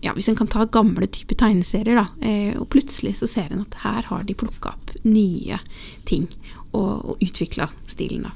ja, 0.00 0.12
Hvis 0.14 0.28
en 0.30 0.36
kan 0.38 0.46
ta 0.46 0.64
gamle 0.64 1.08
typer 1.10 1.34
tegneserier, 1.34 1.98
da, 1.98 2.06
eh, 2.22 2.52
og 2.54 2.68
plutselig 2.70 3.16
så 3.18 3.26
ser 3.26 3.50
en 3.50 3.64
at 3.64 3.80
her 3.82 4.06
har 4.06 4.22
de 4.24 4.36
plukka 4.38 4.70
opp 4.70 4.92
nye 5.04 5.58
ting. 6.06 6.28
og, 6.72 7.04
og 7.08 7.22
utvikla 7.24 7.68
stilen, 7.88 8.26
da. 8.28 8.32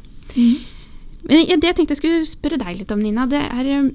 Men 1.28 1.60
det 1.60 1.68
jeg 1.68 1.76
tenkte 1.76 1.94
jeg 1.94 2.00
skulle 2.00 2.28
spørre 2.28 2.58
deg 2.62 2.80
litt 2.80 2.94
om, 2.94 3.02
Nina, 3.02 3.26
det 3.30 3.42
er 3.44 3.68
eh, 3.68 3.90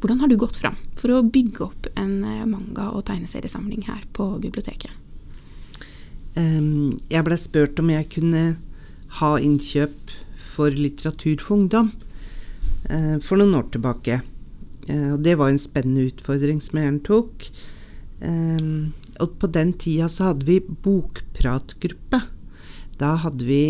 hvordan 0.00 0.20
har 0.20 0.28
du 0.28 0.36
gått 0.36 0.58
fram 0.60 0.76
for 1.00 1.14
å 1.14 1.24
bygge 1.24 1.64
opp 1.64 1.88
en 1.96 2.18
eh, 2.28 2.44
manga- 2.44 2.90
og 2.92 3.06
tegneseriesamling 3.08 3.86
her 3.88 4.04
på 4.12 4.34
biblioteket? 4.42 4.92
Um, 6.34 6.98
jeg 7.08 7.24
ble 7.24 7.38
spurt 7.38 7.78
om 7.78 7.92
jeg 7.92 8.10
kunne 8.12 8.44
ha 9.20 9.30
innkjøp 9.38 10.12
for 10.54 10.74
litteratur 10.74 11.40
for 11.40 11.56
ungdom 11.56 11.92
uh, 12.90 13.16
for 13.22 13.38
noen 13.38 13.54
år 13.60 13.68
tilbake. 13.74 14.18
Uh, 14.88 15.14
og 15.14 15.22
det 15.24 15.38
var 15.40 15.52
en 15.52 15.60
spennende 15.60 16.10
utfordring 16.10 16.60
som 16.62 16.78
jeg 16.78 16.88
gjerne 16.88 17.06
tok. 17.06 17.48
Um, 18.24 18.92
og 19.22 19.36
på 19.40 19.50
den 19.54 19.72
tida 19.78 20.08
så 20.10 20.30
hadde 20.30 20.48
vi 20.48 20.58
bokpratgruppe. 20.60 22.20
Da 23.00 23.14
hadde 23.24 23.46
vi 23.46 23.62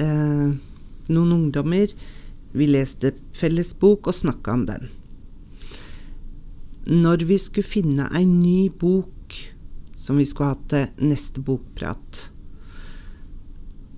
uh, 0.00 0.54
noen 1.10 1.34
ungdommer. 1.36 1.92
Vi 2.56 2.68
leste 2.70 3.12
felles 3.36 3.74
bok 3.76 4.08
og 4.08 4.16
snakka 4.16 4.54
om 4.54 4.64
den. 4.68 4.88
Når 6.86 7.26
vi 7.26 7.38
skulle 7.42 7.66
finne 7.66 8.06
ei 8.14 8.22
ny 8.28 8.70
bok 8.70 9.34
som 9.98 10.20
vi 10.20 10.26
skulle 10.28 10.54
hatt 10.54 10.68
til 10.70 11.08
neste 11.10 11.42
bokprat, 11.42 12.28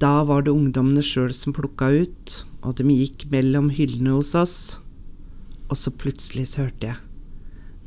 da 0.00 0.22
var 0.24 0.44
det 0.46 0.54
ungdommene 0.54 1.02
sjøl 1.02 1.32
som 1.34 1.52
plukka 1.52 1.90
ut, 2.04 2.34
og 2.62 2.78
de 2.78 2.86
gikk 2.86 3.26
mellom 3.32 3.68
hyllene 3.74 4.14
hos 4.14 4.30
oss. 4.38 4.56
Og 5.68 5.76
så 5.76 5.92
plutselig 5.92 6.48
så 6.52 6.66
hørte 6.66 6.90
jeg 6.90 6.98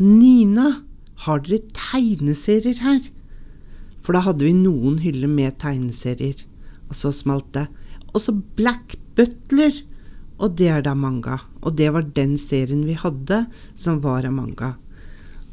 Nina, 0.01 0.81
har 1.25 1.43
dere 1.45 1.61
tegneserier 1.77 2.79
her? 2.81 3.01
For 4.01 4.17
da 4.17 4.23
hadde 4.25 4.47
vi 4.47 4.53
noen 4.57 4.97
hyller 5.03 5.29
med 5.29 5.59
tegneserier. 5.61 6.39
Og 6.89 6.97
så 6.97 7.11
smalt 7.13 7.51
det. 7.53 7.67
Og 8.11 8.23
så 8.23 8.33
Black 8.57 8.97
Butler! 9.15 9.75
Og 10.41 10.55
det 10.57 10.71
er 10.73 10.81
da 10.85 10.95
manga. 10.97 11.37
Og 11.61 11.75
det 11.77 11.91
var 11.93 12.07
den 12.17 12.33
serien 12.41 12.81
vi 12.87 12.97
hadde 12.97 13.43
som 13.77 14.01
var 14.01 14.25
av 14.25 14.33
manga. 14.33 14.73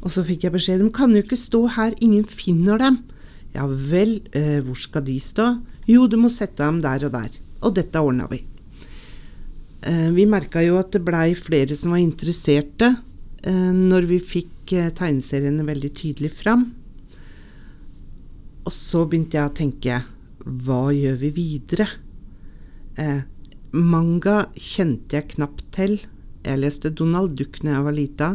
Og 0.01 0.09
så 0.15 0.23
fikk 0.25 0.47
jeg 0.47 0.55
beskjed 0.55 0.81
De 0.81 0.89
kan 0.95 1.13
jo 1.13 1.21
ikke 1.21 1.37
stå 1.37 1.65
her, 1.75 1.93
ingen 2.01 2.25
finner 2.25 2.81
dem. 2.81 3.03
Ja 3.53 3.67
vel, 3.69 4.19
eh, 4.33 4.59
hvor 4.65 4.77
skal 4.77 5.05
de 5.05 5.19
stå? 5.21 5.51
Jo, 5.89 6.07
du 6.07 6.17
må 6.21 6.29
sette 6.33 6.63
dem 6.63 6.81
der 6.81 7.05
og 7.05 7.13
der. 7.13 7.37
Og 7.61 7.75
dette 7.77 8.01
ordna 8.01 8.29
vi. 8.31 8.41
Eh, 9.87 10.09
vi 10.11 10.25
merka 10.27 10.61
jo 10.65 10.79
at 10.79 10.91
det 10.91 11.03
blei 11.07 11.31
flere 11.39 11.75
som 11.77 11.93
var 11.95 12.01
interesserte 12.03 12.91
eh, 13.47 13.71
når 13.75 14.09
vi 14.09 14.19
fikk 14.19 14.73
eh, 14.75 14.91
tegneseriene 14.95 15.63
veldig 15.67 15.91
tydelig 15.95 16.33
fram. 16.41 16.65
Og 18.67 18.75
så 18.75 19.05
begynte 19.07 19.39
jeg 19.39 19.49
å 19.49 19.55
tenke 19.55 20.01
hva 20.43 20.89
gjør 20.95 21.19
vi 21.21 21.31
videre? 21.35 21.87
Eh, 22.99 23.21
manga 23.71 24.41
kjente 24.57 25.19
jeg 25.19 25.35
knapt 25.35 25.63
til. 25.75 25.99
Jeg 26.43 26.59
leste 26.59 26.91
Donald 26.91 27.37
Duck 27.39 27.61
da 27.63 27.77
jeg 27.77 27.87
var 27.87 27.95
lita. 27.95 28.29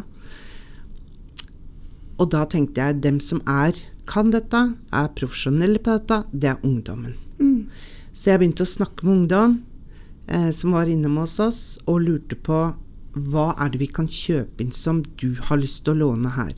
Og 2.21 2.31
da 2.33 2.45
tenkte 2.49 2.81
jeg 2.81 3.03
dem 3.05 3.21
som 3.21 3.43
er 3.51 3.77
kan 4.09 4.29
dette, 4.33 4.61
er 4.93 5.13
profesjonelle 5.17 5.81
på 5.81 5.97
dette, 5.97 6.19
det 6.33 6.51
er 6.53 6.67
ungdommen. 6.67 7.15
Mm. 7.41 7.69
Så 8.13 8.31
jeg 8.31 8.43
begynte 8.43 8.67
å 8.67 8.69
snakke 8.69 9.07
med 9.07 9.15
ungdom 9.15 9.55
eh, 10.27 10.51
som 10.51 10.75
var 10.77 10.91
innom 10.91 11.21
hos 11.23 11.39
oss, 11.43 11.63
og 11.87 12.05
lurte 12.07 12.37
på 12.37 12.67
hva 13.15 13.47
er 13.63 13.71
det 13.71 13.81
vi 13.83 13.91
kan 13.95 14.09
kjøpe 14.11 14.65
inn 14.65 14.75
som 14.75 15.03
du 15.21 15.37
har 15.49 15.61
lyst 15.61 15.85
til 15.85 15.95
å 15.95 16.01
låne 16.09 16.35
her. 16.35 16.55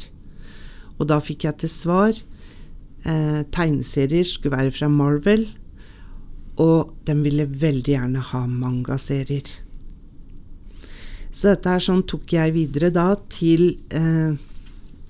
Og 0.97 1.11
da 1.11 1.21
fikk 1.21 1.45
jeg 1.45 1.61
til 1.61 1.73
svar 1.73 2.17
eh, 2.17 3.43
tegneserier 3.53 4.27
skulle 4.27 4.57
være 4.57 4.75
fra 4.75 4.89
Marvel, 4.93 5.49
og 6.57 6.95
de 7.05 7.15
ville 7.21 7.45
veldig 7.45 7.93
gjerne 7.93 8.23
ha 8.33 8.43
mangaserier. 8.49 9.51
Så 11.37 11.51
dette 11.51 11.69
her 11.69 11.83
sånn 11.85 12.01
tok 12.09 12.33
jeg 12.33 12.55
videre 12.55 12.89
da 12.95 13.11
til 13.29 13.75
eh, 13.93 14.39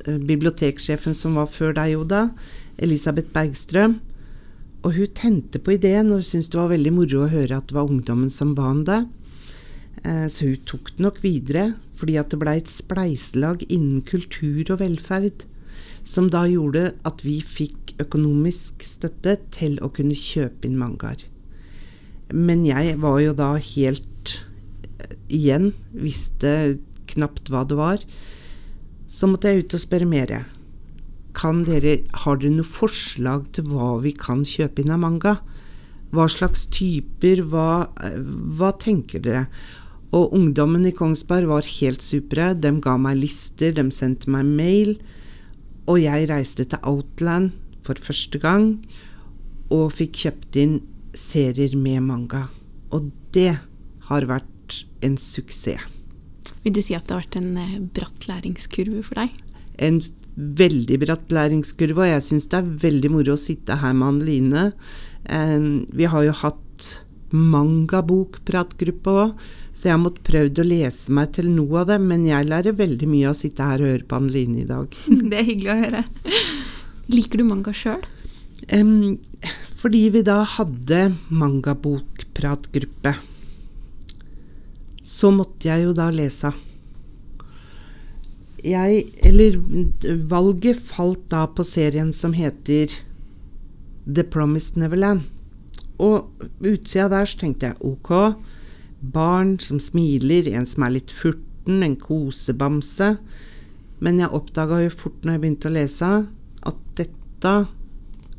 biblioteksjefen 0.06 1.14
som 1.14 1.38
var 1.38 1.46
før 1.50 1.76
deg, 1.76 1.94
Oda, 2.00 2.26
Elisabeth 2.82 3.30
Bergstrøm. 3.34 4.00
Og 4.86 4.94
hun 4.94 5.14
tente 5.18 5.58
på 5.58 5.74
ideen 5.74 6.12
og 6.14 6.22
syntes 6.22 6.52
det 6.52 6.60
var 6.60 6.70
veldig 6.70 6.92
moro 6.94 7.24
å 7.24 7.30
høre 7.32 7.58
at 7.58 7.66
det 7.66 7.74
var 7.74 7.90
ungdommen 7.90 8.30
som 8.30 8.54
ba 8.54 8.68
om 8.70 8.84
det. 8.86 9.00
Eh, 10.04 10.26
så 10.30 10.52
hun 10.52 10.62
tok 10.68 10.92
det 10.94 11.02
nok 11.02 11.18
videre, 11.24 11.66
fordi 11.98 12.14
at 12.20 12.30
det 12.30 12.38
blei 12.38 12.60
et 12.60 12.70
spleiselag 12.70 13.64
innen 13.66 14.04
kultur 14.06 14.62
og 14.70 14.78
velferd, 14.84 15.42
som 16.06 16.30
da 16.30 16.44
gjorde 16.46 16.92
at 17.08 17.24
vi 17.26 17.40
fikk 17.42 17.96
økonomisk 18.04 18.84
støtte 18.86 19.40
til 19.56 19.80
å 19.82 19.90
kunne 19.90 20.14
kjøpe 20.14 20.68
inn 20.68 20.78
mangaer. 20.78 21.24
Men 22.30 22.62
jeg 22.66 22.94
var 23.02 23.18
jo 23.24 23.34
da 23.38 23.54
helt 23.58 24.36
igjen, 25.32 25.72
visste 25.90 26.78
knapt 27.10 27.50
hva 27.50 27.64
det 27.66 27.78
var. 27.78 28.02
Så 29.10 29.26
måtte 29.30 29.50
jeg 29.50 29.66
ut 29.66 29.76
og 29.78 29.82
spørre 29.82 30.06
mer. 30.10 30.30
Kan 30.30 30.55
dere, 31.66 31.98
har 32.24 32.38
dere 32.40 32.54
noe 32.54 32.66
forslag 32.66 33.50
til 33.52 33.68
hva 33.70 33.96
vi 34.02 34.12
kan 34.16 34.44
kjøpe 34.44 34.82
inn 34.82 34.94
av 34.94 35.02
manga? 35.02 35.36
Hva 36.14 36.28
slags 36.30 36.66
typer, 36.72 37.42
hva, 37.50 37.92
hva 38.56 38.72
tenker 38.80 39.20
dere? 39.20 39.46
Og 40.14 40.32
ungdommen 40.32 40.86
i 40.86 40.94
Kongsberg 40.94 41.50
var 41.50 41.66
helt 41.80 42.02
supre. 42.02 42.54
De 42.54 42.70
ga 42.80 42.96
meg 42.96 43.18
lister, 43.20 43.74
de 43.74 43.84
sendte 43.92 44.30
meg 44.32 44.46
mail. 44.46 44.94
Og 45.86 46.00
jeg 46.00 46.30
reiste 46.30 46.64
til 46.64 46.82
Outland 46.86 47.52
for 47.86 47.98
første 48.02 48.38
gang 48.42 48.78
og 49.70 49.92
fikk 49.98 50.22
kjøpt 50.22 50.58
inn 50.62 50.78
serier 51.16 51.74
med 51.78 52.04
manga. 52.06 52.46
Og 52.94 53.10
det 53.34 53.58
har 54.08 54.28
vært 54.30 54.84
en 55.04 55.18
suksess. 55.18 55.82
Vil 56.62 56.74
du 56.74 56.82
si 56.82 56.96
at 56.98 57.06
det 57.06 57.14
har 57.14 57.22
vært 57.22 57.36
en 57.38 57.58
eh, 57.62 57.74
bratt 57.94 58.24
læringskurve 58.26 59.04
for 59.06 59.20
deg? 59.20 59.34
En 59.78 60.00
veldig 60.36 60.98
bratt 61.00 61.32
læringskurve, 61.32 62.04
og 62.04 62.10
jeg 62.10 62.24
syns 62.26 62.48
det 62.52 62.60
er 62.60 62.72
veldig 62.86 63.10
moro 63.14 63.34
å 63.36 63.40
sitte 63.40 63.78
her 63.80 63.94
med 63.96 64.08
Anne-Line. 64.10 64.64
Eh, 65.32 65.68
vi 65.96 66.08
har 66.12 66.26
jo 66.26 66.34
hatt 66.42 66.88
mangabokpratgruppe 67.36 69.14
òg, 69.22 69.46
så 69.76 69.88
jeg 69.88 69.94
har 69.96 70.02
måttet 70.02 70.26
prøvd 70.28 70.60
å 70.62 70.66
lese 70.66 71.12
meg 71.12 71.32
til 71.36 71.48
noe 71.52 71.82
av 71.82 71.90
det, 71.90 71.98
men 72.04 72.24
jeg 72.28 72.48
lærer 72.48 72.76
veldig 72.76 73.08
mye 73.10 73.30
av 73.30 73.36
å 73.36 73.40
sitte 73.40 73.66
her 73.66 73.82
og 73.82 73.92
høre 73.92 74.08
på 74.08 74.20
Anne-Line 74.20 74.62
i 74.62 74.68
dag. 74.68 75.00
Det 75.30 75.40
er 75.40 75.48
hyggelig 75.48 75.72
å 75.72 75.80
høre. 75.82 76.04
Liker 77.12 77.40
du 77.40 77.46
manga 77.48 77.74
sjøl? 77.76 78.04
Fordi 79.76 80.02
vi 80.10 80.22
da 80.26 80.40
hadde 80.56 81.00
mangabokpratgruppe, 81.28 83.12
så 85.06 85.30
måtte 85.30 85.68
jeg 85.68 85.84
jo 85.84 85.92
da 85.94 86.08
lese. 86.10 86.50
Jeg, 88.66 89.06
eller 89.22 89.58
valget 90.30 90.80
falt 90.88 91.28
da 91.30 91.44
på 91.46 91.62
serien 91.66 92.12
som 92.16 92.34
heter 92.34 92.90
The 94.06 94.24
Promised 94.26 94.78
Neverland. 94.80 95.22
Og 96.02 96.28
utsida 96.60 97.08
der 97.12 97.28
så 97.28 97.38
tenkte 97.40 97.70
jeg 97.70 97.78
ok, 97.86 98.10
barn 99.14 99.56
som 99.62 99.80
smiler, 99.80 100.48
en 100.50 100.66
som 100.68 100.86
er 100.86 100.96
litt 100.98 101.14
furten, 101.14 101.82
en 101.82 101.96
kosebamse. 102.00 103.14
Men 104.02 104.20
jeg 104.20 104.34
oppdaga 104.36 104.82
jo 104.84 104.92
fort 104.92 105.24
når 105.24 105.36
jeg 105.36 105.44
begynte 105.44 105.70
å 105.70 105.76
lese, 105.76 106.10
at 106.66 106.82
dette 106.98 107.54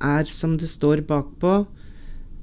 er, 0.03 0.29
som 0.29 0.57
det 0.59 0.69
står 0.69 1.01
bakpå, 1.07 1.59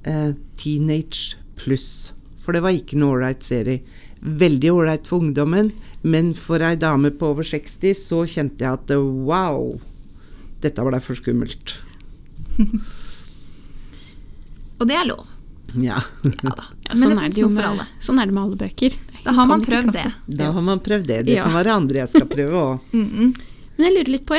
eh, 0.08 0.32
teenage 0.58 1.36
pluss. 1.60 2.12
For 2.42 2.52
det 2.52 2.64
var 2.64 2.76
ikke 2.76 2.98
noe 3.00 3.18
ålreit 3.18 3.44
serie. 3.46 3.84
Veldig 4.24 4.70
ålreit 4.72 5.06
for 5.06 5.20
ungdommen, 5.20 5.72
men 6.02 6.32
for 6.34 6.62
ei 6.64 6.74
dame 6.80 7.10
på 7.12 7.26
over 7.34 7.44
60 7.44 7.92
så 7.98 8.22
kjente 8.24 8.64
jeg 8.64 8.72
at 8.72 8.90
wow, 8.96 9.74
dette 10.64 10.80
ble 10.86 11.00
for 11.04 11.14
skummelt. 11.18 11.74
Og 14.80 14.88
det 14.88 14.96
er 14.98 15.06
lov. 15.08 15.26
Ja, 15.74 15.98
Ja 16.22 16.52
da. 16.54 16.64
Ja, 16.84 16.96
sånn, 17.00 17.18
er 17.18 17.30
det 17.32 17.40
jo 17.40 17.48
for 17.48 17.56
med, 17.58 17.66
alle. 17.72 17.86
sånn 18.04 18.20
er 18.22 18.28
det 18.30 18.34
med 18.36 18.42
alle 18.44 18.58
bøker. 18.60 18.96
Da 19.24 19.32
har 19.34 19.46
man 19.48 19.62
prøvd 19.64 19.92
det. 19.96 20.04
da 20.38 20.50
har 20.52 20.62
man 20.64 20.80
prøvd 20.84 21.06
det. 21.08 21.20
Det 21.26 21.34
Ja. 21.38 21.44
kan 21.46 21.54
være 21.56 21.72
andre 21.74 21.96
jeg 22.04 22.08
skal 22.12 22.26
prøve 22.28 22.52
òg. 22.60 22.80
Mm 22.92 23.08
-mm. 23.10 23.34
Men 23.76 23.86
jeg 23.86 23.94
lurer 23.96 24.12
litt 24.12 24.26
på 24.26 24.34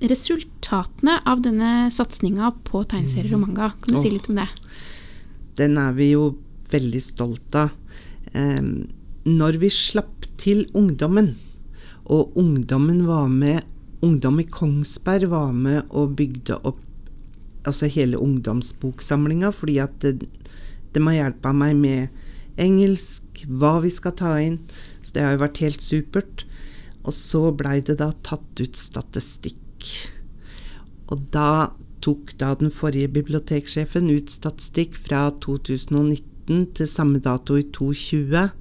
resultatene 0.00 1.20
av 1.24 1.40
denne 1.42 1.90
satsinga 1.90 2.52
på 2.64 2.84
tegneserier 2.84 3.34
og 3.34 3.40
manga. 3.40 3.72
Kan 3.80 3.94
du 3.94 4.02
si 4.02 4.10
litt 4.10 4.28
om 4.28 4.34
det? 4.34 4.48
Den 5.56 5.78
er 5.78 5.92
vi 5.92 6.10
jo 6.10 6.36
veldig 6.70 7.02
stolt 7.02 7.54
av. 7.54 7.70
Em, 8.34 8.86
når 9.24 9.60
vi 9.62 9.70
slapp 9.72 10.28
til 10.40 10.66
ungdommen, 10.76 11.34
og 12.04 12.36
ungdommen 12.36 13.06
var 13.08 13.30
med 13.32 13.62
Ungdom 14.04 14.36
i 14.42 14.44
Kongsberg 14.44 15.30
var 15.32 15.52
med 15.56 15.86
og 15.96 16.10
bygde 16.18 16.58
opp 16.68 16.82
altså 17.64 17.88
hele 17.88 18.18
ungdomsboksamlinga, 18.20 19.48
fordi 19.56 19.78
at 19.80 19.94
de, 20.04 20.26
de 20.92 21.02
har 21.06 21.16
hjelpa 21.16 21.54
meg 21.56 21.78
med 21.78 22.18
engelsk, 22.60 23.46
hva 23.48 23.78
vi 23.80 23.92
skal 23.94 24.12
ta 24.18 24.34
inn. 24.42 24.58
Så 25.00 25.16
det 25.16 25.24
har 25.24 25.32
jo 25.36 25.44
vært 25.46 25.62
helt 25.64 25.84
supert. 25.84 26.44
Og 27.04 27.16
så 27.16 27.48
blei 27.56 27.78
det 27.84 27.96
da 28.02 28.10
tatt 28.26 28.60
ut 28.60 28.76
statistikk. 28.76 29.88
Og 31.08 31.24
da 31.32 31.72
tok 32.04 32.34
da 32.40 32.52
den 32.60 32.72
forrige 32.74 33.12
biblioteksjefen 33.16 34.10
ut 34.12 34.32
statistikk 34.32 34.96
fra 35.00 35.30
2019 35.44 36.68
til 36.76 36.90
samme 36.90 37.24
dato 37.24 37.56
i 37.56 37.64
2020. 37.72 38.52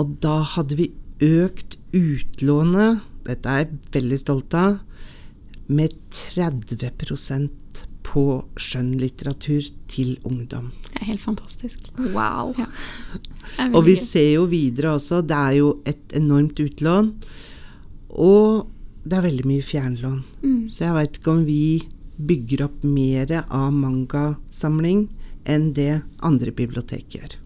Og 0.00 0.16
da 0.24 0.40
hadde 0.56 0.78
vi 0.78 0.90
økt 1.20 1.76
utlånet, 1.96 3.02
dette 3.26 3.52
er 3.52 3.64
jeg 3.64 3.80
veldig 3.98 4.18
stolt 4.20 4.56
av, 4.56 4.78
med 5.70 5.94
30% 6.16 7.84
på 8.10 8.24
skjønnlitteratur 8.58 9.68
til 9.90 10.16
ungdom. 10.26 10.70
Det 10.88 11.02
er 11.02 11.10
helt 11.12 11.22
fantastisk. 11.22 11.92
Wow. 12.14 12.56
Ja. 12.58 12.66
Og 13.70 13.84
vi 13.86 13.94
ser 14.00 14.32
jo 14.32 14.48
videre 14.50 14.96
også, 14.96 15.20
det 15.22 15.36
er 15.36 15.58
jo 15.60 15.70
et 15.86 16.16
enormt 16.18 16.58
utlån. 16.58 17.12
Og 18.10 18.66
det 19.04 19.18
er 19.18 19.26
veldig 19.28 19.46
mye 19.46 19.64
fjernlån. 19.64 20.18
Mm. 20.42 20.64
Så 20.72 20.88
jeg 20.88 20.96
veit 20.96 21.20
ikke 21.20 21.34
om 21.36 21.44
vi 21.46 21.62
bygger 22.20 22.66
opp 22.66 22.82
mer 22.84 23.36
av 23.46 23.70
mangasamling 23.72 25.06
enn 25.48 25.70
det 25.76 26.02
andre 26.26 26.52
bibliotek 26.56 27.16
gjør. 27.16 27.39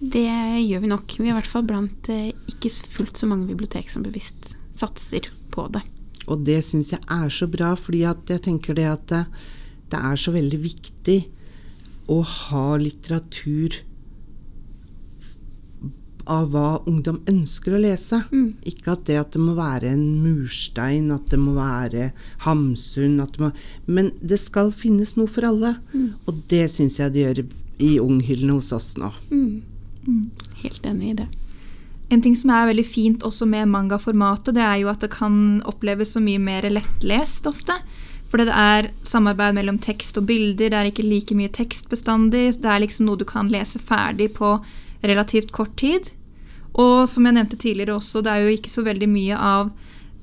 Det 0.00 0.26
gjør 0.26 0.84
vi 0.84 0.90
nok. 0.90 1.16
Vi 1.18 1.28
er 1.28 1.32
i 1.32 1.38
hvert 1.38 1.50
fall 1.50 1.66
blant 1.68 2.10
eh, 2.12 2.32
ikke 2.50 2.72
fullt 2.96 3.20
så 3.20 3.28
mange 3.30 3.48
bibliotek 3.50 3.90
som 3.92 4.04
bevisst 4.06 4.54
satser 4.78 5.30
på 5.54 5.68
det. 5.74 5.84
Og 6.30 6.44
det 6.46 6.60
syns 6.64 6.92
jeg 6.94 7.02
er 7.12 7.32
så 7.32 7.48
bra, 7.50 7.74
fordi 7.76 8.04
at 8.08 8.30
jeg 8.32 8.42
tenker 8.46 8.76
det 8.76 8.86
at 8.88 9.08
det, 9.12 9.24
det 9.92 10.00
er 10.00 10.20
så 10.20 10.32
veldig 10.34 10.60
viktig 10.62 11.18
å 12.10 12.20
ha 12.24 12.68
litteratur 12.80 13.76
av 16.24 16.48
hva 16.54 16.68
ungdom 16.88 17.20
ønsker 17.28 17.76
å 17.76 17.80
lese. 17.82 18.22
Mm. 18.32 18.54
Ikke 18.68 18.94
at 18.94 19.04
det 19.08 19.18
at 19.20 19.34
det 19.36 19.42
må 19.44 19.56
være 19.58 19.92
en 19.92 20.06
murstein, 20.24 21.10
at 21.12 21.28
det 21.32 21.40
må 21.40 21.56
være 21.58 22.10
Hamsun 22.46 23.20
at 23.24 23.36
det 23.36 23.44
må, 23.44 23.50
Men 23.84 24.10
det 24.20 24.40
skal 24.40 24.72
finnes 24.72 25.14
noe 25.18 25.30
for 25.30 25.46
alle. 25.48 25.76
Og 26.24 26.40
det 26.48 26.66
syns 26.72 26.98
jeg 27.00 27.14
det 27.14 27.26
gjør 27.26 27.44
i 27.84 27.94
unghyllene 28.00 28.56
hos 28.56 28.72
oss 28.72 28.94
nå. 29.00 29.12
Mm. 29.30 29.73
Mm. 30.06 30.30
Helt 30.62 30.86
enig 30.86 31.10
i 31.10 31.18
det. 31.22 31.28
En 32.12 32.22
ting 32.22 32.36
som 32.36 32.52
er 32.52 32.68
veldig 32.68 32.86
fint 32.86 33.24
også 33.26 33.46
med 33.48 33.70
mangaformatet, 33.72 34.54
det 34.56 34.64
er 34.64 34.82
jo 34.82 34.90
at 34.92 35.02
det 35.02 35.10
kan 35.14 35.62
oppleves 35.68 36.12
så 36.14 36.22
mye 36.22 36.40
mer 36.42 36.66
lettlest 36.70 37.48
ofte. 37.50 37.76
Fordi 38.30 38.48
det 38.48 38.56
er 38.58 38.90
samarbeid 39.06 39.54
mellom 39.56 39.78
tekst 39.78 40.18
og 40.18 40.26
bilder, 40.28 40.68
det 40.70 40.78
er 40.78 40.90
ikke 40.90 41.06
like 41.06 41.36
mye 41.38 41.52
tekst 41.54 41.88
bestandig. 41.92 42.48
Det 42.58 42.70
er 42.70 42.82
liksom 42.82 43.06
noe 43.06 43.20
du 43.20 43.24
kan 43.28 43.50
lese 43.52 43.78
ferdig 43.78 44.32
på 44.36 44.56
relativt 45.04 45.52
kort 45.54 45.76
tid. 45.80 46.10
Og 46.74 47.06
som 47.08 47.26
jeg 47.26 47.36
nevnte 47.36 47.60
tidligere 47.60 47.94
også, 47.94 48.24
det 48.24 48.32
er 48.32 48.42
jo 48.42 48.56
ikke 48.56 48.72
så 48.72 48.82
veldig 48.82 49.08
mye 49.08 49.38
av 49.38 49.70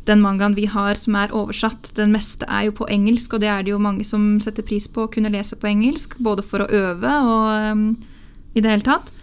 den 0.10 0.22
mangaen 0.22 0.58
vi 0.58 0.66
har 0.68 0.98
som 1.00 1.16
er 1.16 1.34
oversatt. 1.38 1.94
Den 1.96 2.12
meste 2.12 2.48
er 2.50 2.68
jo 2.68 2.76
på 2.82 2.90
engelsk, 2.92 3.38
og 3.38 3.44
det 3.44 3.52
er 3.54 3.64
det 3.64 3.72
jo 3.72 3.82
mange 3.82 4.04
som 4.08 4.34
setter 4.44 4.66
pris 4.66 4.90
på 4.92 5.06
å 5.06 5.12
kunne 5.14 5.32
lese 5.32 5.56
på 5.56 5.70
engelsk. 5.70 6.18
Både 6.20 6.44
for 6.44 6.66
å 6.66 6.70
øve 6.70 7.16
og 7.32 7.72
um, 7.72 7.86
i 8.58 8.64
det 8.64 8.74
hele 8.74 8.88
tatt. 8.88 9.14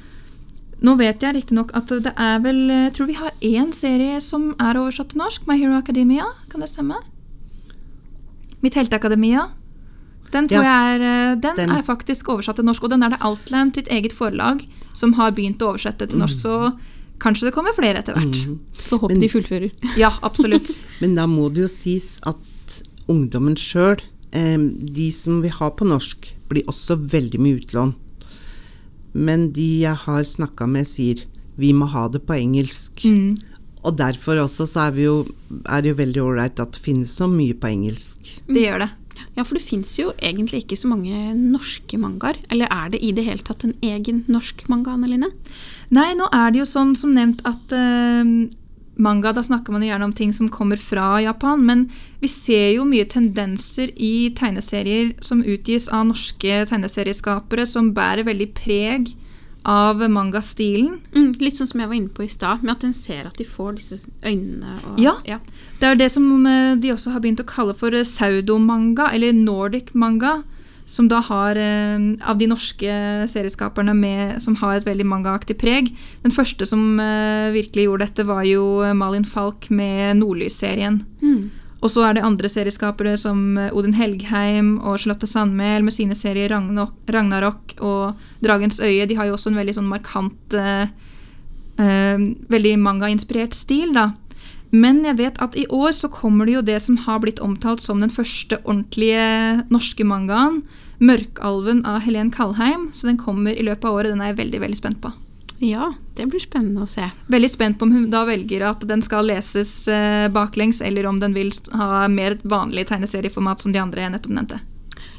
Nå 0.82 0.94
vet 0.98 1.20
jeg 1.24 1.34
riktignok 1.34 1.72
at 1.74 1.88
det 1.90 2.12
er 2.16 2.38
vel 2.44 2.68
Jeg 2.70 2.92
tror 2.94 3.06
vi 3.08 3.16
har 3.18 3.32
én 3.42 3.72
serie 3.74 4.20
som 4.22 4.52
er 4.62 4.78
oversatt 4.78 5.08
til 5.10 5.18
norsk. 5.18 5.46
My 5.48 5.56
Hero 5.58 5.74
Academia. 5.78 6.24
Kan 6.50 6.60
det 6.62 6.68
stemme? 6.70 7.00
Mitt 8.62 8.74
helteakademia. 8.78 9.48
Den 10.30 10.46
tror 10.48 10.62
Ja. 10.62 10.70
jeg 10.92 11.00
er, 11.00 11.02
eh, 11.02 11.34
den, 11.40 11.56
Den- 11.56 11.70
er 11.70 11.82
faktisk 11.82 12.28
oversatt 12.28 12.56
til 12.56 12.64
norsk, 12.64 12.84
og 12.84 12.90
den 12.90 13.02
er 13.02 13.08
det 13.10 13.18
Outland, 13.22 13.74
sitt 13.74 13.88
eget 13.88 14.12
forlag, 14.12 14.66
som 14.92 15.12
har 15.14 15.30
begynt 15.32 15.58
å 15.58 15.72
oversette 15.74 16.06
til 16.08 16.18
norsk. 16.18 16.36
Så 16.36 16.78
kanskje 17.18 17.46
det 17.48 17.54
kommer 17.54 17.72
flere 17.74 17.98
etter 17.98 18.14
hvert. 18.14 18.46
Mm. 18.46 18.58
Får 18.74 18.98
håpe 19.00 19.20
de 19.20 19.28
fullfører. 19.28 19.72
Ja, 19.96 20.10
absolutt. 20.22 20.80
Men 21.00 21.14
da 21.14 21.26
må 21.26 21.48
det 21.52 21.62
jo 21.62 21.68
sies 21.68 22.20
at 22.26 22.82
ungdommen 23.08 23.54
sjøl, 23.56 24.00
eh, 24.32 24.56
de 24.58 25.10
som 25.10 25.40
vi 25.40 25.48
har 25.48 25.70
på 25.70 25.86
norsk, 25.86 26.30
blir 26.50 26.62
også 26.66 26.96
veldig 27.08 27.40
mye 27.40 27.60
utlån. 27.64 27.94
Men 29.18 29.50
de 29.56 29.68
jeg 29.82 29.98
har 30.06 30.24
snakka 30.24 30.68
med, 30.70 30.86
sier 30.88 31.26
vi 31.58 31.72
må 31.74 31.88
ha 31.90 32.06
det 32.12 32.22
på 32.26 32.36
engelsk. 32.38 33.02
Mm. 33.02 33.34
Og 33.86 33.96
derfor 33.98 34.38
også 34.44 34.66
så 34.68 34.86
er, 34.88 34.94
vi 34.94 35.06
jo, 35.08 35.18
er 35.66 35.82
det 35.82 35.92
jo 35.92 35.98
veldig 35.98 36.22
ålreit 36.22 36.62
at 36.62 36.74
det 36.74 36.82
finnes 36.82 37.14
så 37.18 37.28
mye 37.30 37.56
på 37.58 37.70
engelsk. 37.70 38.30
Det 38.46 38.62
gjør 38.62 38.84
det. 38.84 38.90
Ja, 39.34 39.42
for 39.42 39.58
det 39.58 39.64
fins 39.66 39.92
jo 39.98 40.12
egentlig 40.22 40.62
ikke 40.64 40.78
så 40.78 40.90
mange 40.90 41.32
norske 41.38 41.98
mangaer. 41.98 42.38
Eller 42.50 42.70
er 42.74 42.94
det 42.94 43.02
i 43.02 43.10
det 43.14 43.26
hele 43.26 43.42
tatt 43.46 43.66
en 43.66 43.74
egen 43.82 44.24
norsk 44.30 44.64
manga, 44.70 44.94
Anne 44.94 45.10
Line? 45.10 45.30
Nei, 45.94 46.10
nå 46.18 46.28
er 46.34 46.54
det 46.54 46.62
jo 46.62 46.68
sånn 46.68 46.94
som 46.98 47.14
nevnt 47.16 47.42
at 47.48 47.74
eh, 47.74 48.32
manga, 48.98 49.32
da 49.32 49.42
snakker 49.42 49.72
man 49.72 49.84
jo 49.84 49.90
gjerne 49.92 50.08
om 50.08 50.14
ting 50.16 50.32
som 50.34 50.50
kommer 50.52 50.80
fra 50.80 51.20
Japan, 51.22 51.64
men 51.66 51.86
vi 52.22 52.30
ser 52.30 52.74
jo 52.76 52.86
mye 52.88 53.06
tendenser 53.08 53.92
i 53.94 54.30
tegneserier 54.38 55.14
som 55.24 55.44
utgis 55.44 55.88
av 55.88 56.08
norske 56.10 56.64
tegneserieskapere, 56.70 57.66
som 57.66 57.92
bærer 57.96 58.26
veldig 58.28 58.50
preg 58.58 59.14
av 59.68 60.00
mangastilen. 60.10 60.98
Mm, 61.14 61.32
litt 61.42 61.58
sånn 61.58 61.68
som 61.70 61.82
jeg 61.82 61.90
var 61.90 61.98
inne 61.98 62.14
på 62.14 62.24
i 62.24 62.30
stad, 62.32 62.62
med 62.64 62.76
at 62.76 62.86
en 62.86 62.94
ser 62.96 63.26
at 63.28 63.38
de 63.38 63.46
får 63.46 63.78
disse 63.78 63.98
øynene 64.24 64.78
og 64.88 65.00
Ja. 65.02 65.40
Det 65.78 65.88
er 65.88 65.98
det 65.98 66.10
som 66.10 66.46
eh, 66.46 66.76
de 66.76 66.92
også 66.94 67.12
har 67.14 67.20
begynt 67.20 67.42
å 67.42 67.48
kalle 67.48 67.74
for 67.76 67.94
eh, 67.94 68.06
pseudomanga, 68.06 69.10
eller 69.14 69.36
Nordic 69.36 69.94
manga. 69.94 70.42
Som 70.88 71.10
da 71.10 71.20
har, 71.20 71.58
eh, 71.60 71.98
av 72.24 72.38
de 72.40 72.48
norske 72.48 72.92
serieskaperne 73.28 73.92
med, 73.94 74.42
som 74.42 74.56
har 74.56 74.78
et 74.78 74.88
veldig 74.88 75.04
mangaaktig 75.04 75.58
preg. 75.60 75.92
Den 76.24 76.32
første 76.32 76.64
som 76.64 76.98
eh, 77.00 77.52
virkelig 77.52 77.84
gjorde 77.84 78.08
dette, 78.08 78.24
var 78.26 78.42
jo 78.48 78.64
Malin 78.96 79.28
Falk 79.28 79.68
med 79.68 80.16
Nordlys-serien. 80.22 81.02
Mm. 81.20 81.50
Og 81.78 81.92
så 81.92 82.02
er 82.08 82.16
det 82.16 82.24
andre 82.26 82.50
serieskapere 82.50 83.14
som 83.20 83.58
eh, 83.58 83.74
Odin 83.76 83.94
Helgheim 83.94 84.78
og 84.80 84.98
Charlotte 84.98 85.28
Sandmæl 85.30 85.84
med 85.86 85.94
sine 85.94 86.16
serier 86.18 86.50
Ragnarok, 86.50 87.76
og 87.78 88.18
Dragens 88.42 88.80
øye. 88.80 89.06
De 89.06 89.18
har 89.18 89.28
jo 89.28 89.36
også 89.36 89.52
en 89.52 89.60
veldig 89.60 89.76
sånn 89.78 89.90
markant 89.90 90.58
eh, 90.58 90.88
Veldig 91.78 92.72
mangainspirert 92.82 93.54
stil, 93.54 93.92
da. 93.94 94.08
Men 94.70 95.04
jeg 95.04 95.16
vet 95.16 95.38
at 95.40 95.54
i 95.56 95.66
år 95.72 95.92
så 95.96 96.10
kommer 96.12 96.44
det 96.46 96.54
jo 96.54 96.62
det 96.62 96.80
som 96.82 96.96
har 97.06 97.20
blitt 97.20 97.40
omtalt 97.40 97.80
som 97.80 98.00
den 98.00 98.10
første 98.12 98.58
ordentlige 98.64 99.64
norske 99.70 100.04
mangaen. 100.04 100.62
'Mørkalven' 101.00 101.84
av 101.86 102.00
Helen 102.02 102.30
Kalheim. 102.30 102.88
Så 102.92 103.06
den 103.06 103.16
kommer 103.18 103.54
i 103.54 103.62
løpet 103.62 103.84
av 103.84 103.94
året. 103.94 104.10
Den 104.12 104.20
er 104.20 104.32
jeg 104.32 104.40
veldig 104.42 104.60
veldig 104.66 104.76
spent 104.76 105.00
på. 105.00 105.12
ja, 105.60 105.92
det 106.14 106.26
blir 106.30 106.38
spennende 106.40 106.82
å 106.84 106.88
se. 106.88 107.10
Veldig 107.28 107.48
spent 107.50 107.78
på 107.78 107.82
om 107.82 107.90
hun 107.92 108.10
da 108.10 108.24
velger 108.24 108.62
at 108.68 108.84
den 108.86 109.00
skal 109.02 109.26
leses 109.26 109.88
eh, 109.88 110.28
baklengs, 110.30 110.80
eller 110.80 111.06
om 111.06 111.18
den 111.18 111.34
vil 111.34 111.50
ha 111.72 112.06
mer 112.08 112.36
et 112.36 112.42
vanlig 112.44 112.86
tegneserieformat 112.86 113.60
som 113.60 113.72
de 113.72 113.78
andre 113.82 114.02
jeg 114.04 114.12
nettopp 114.12 114.34
nevnte. 114.36 114.60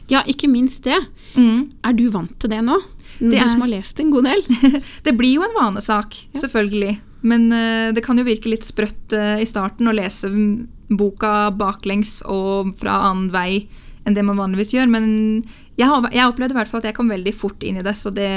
Ja, 0.09 0.21
ikke 0.25 0.47
minst 0.49 0.83
det. 0.83 0.95
Mm. 1.35 1.71
Er 1.83 1.93
du 1.93 2.09
vant 2.09 2.39
til 2.39 2.49
det 2.49 2.61
nå? 2.63 2.77
Det 3.19 3.31
du 3.31 3.35
er- 3.35 3.49
som 3.49 3.61
har 3.61 3.67
lest 3.67 3.99
en 3.99 4.11
god 4.11 4.23
del. 4.23 4.41
Det 5.03 5.17
blir 5.17 5.33
jo 5.35 5.43
en 5.43 5.55
vanesak, 5.59 6.15
Ja. 6.33 6.39
selvfølgelig. 6.39 6.97
Men 7.21 7.51
eh, 7.51 7.89
det 7.95 8.03
kan 8.05 8.19
jo 8.19 8.27
virke 8.27 8.51
litt 8.51 8.67
sprøtt 8.67 9.15
eh, 9.15 9.41
i 9.43 9.47
starten 9.47 9.89
å 9.89 9.95
lese 9.95 10.29
mm, 10.31 10.53
boka 10.99 11.51
baklengs 11.55 12.19
og 12.25 12.73
fra 12.79 12.95
annen 13.09 13.29
vei 13.33 13.67
enn 14.07 14.15
det 14.15 14.23
man 14.25 14.39
vanligvis 14.39 14.73
gjør. 14.77 14.87
Men 14.91 15.09
jeg, 15.75 15.89
har, 15.89 16.07
jeg 16.15 16.29
opplevde 16.29 16.55
i 16.55 16.59
hvert 16.61 16.71
fall 16.71 16.83
at 16.83 16.89
jeg 16.91 16.97
kom 16.97 17.11
veldig 17.11 17.35
fort 17.35 17.63
inn 17.65 17.81
i 17.81 17.85
det, 17.85 17.95
så 17.99 18.13
det, 18.13 18.31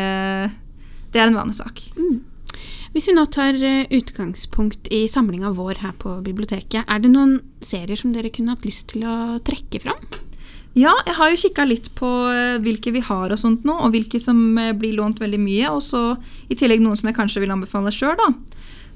det 1.14 1.22
er 1.22 1.30
en 1.30 1.38
vanesak. 1.38 1.84
Hvis 2.92 3.06
vi 3.08 3.14
nå 3.16 3.24
tar 3.32 3.56
eh, 3.56 3.86
utgangspunkt 3.94 4.90
i 4.92 5.06
samlinga 5.08 5.54
vår 5.56 5.84
her 5.84 5.94
på 6.02 6.18
biblioteket, 6.26 6.82
er 6.82 7.00
det 7.00 7.14
noen 7.14 7.38
serier 7.64 7.96
som 7.96 8.12
dere 8.12 8.34
kunne 8.34 8.56
hatt 8.56 8.66
lyst 8.66 8.90
til 8.92 9.06
å 9.06 9.38
trekke 9.46 9.80
fram? 9.86 10.02
Ja, 10.72 10.94
jeg 11.04 11.14
har 11.18 11.28
jo 11.28 11.36
kikka 11.36 11.66
litt 11.68 11.90
på 11.92 12.08
hvilke 12.64 12.94
vi 12.94 13.02
har 13.04 13.28
og 13.28 13.36
sånt 13.36 13.66
nå, 13.68 13.74
og 13.76 13.92
hvilke 13.92 14.16
som 14.20 14.38
blir 14.80 14.94
lånt 14.96 15.20
veldig 15.20 15.40
mye, 15.40 15.68
og 15.68 15.82
så 15.84 16.14
i 16.48 16.56
tillegg 16.56 16.80
noen 16.80 16.96
som 16.96 17.10
jeg 17.10 17.18
kanskje 17.18 17.42
vil 17.44 17.52
anbefale 17.52 17.92
sjøl, 17.92 18.16
da. 18.16 18.30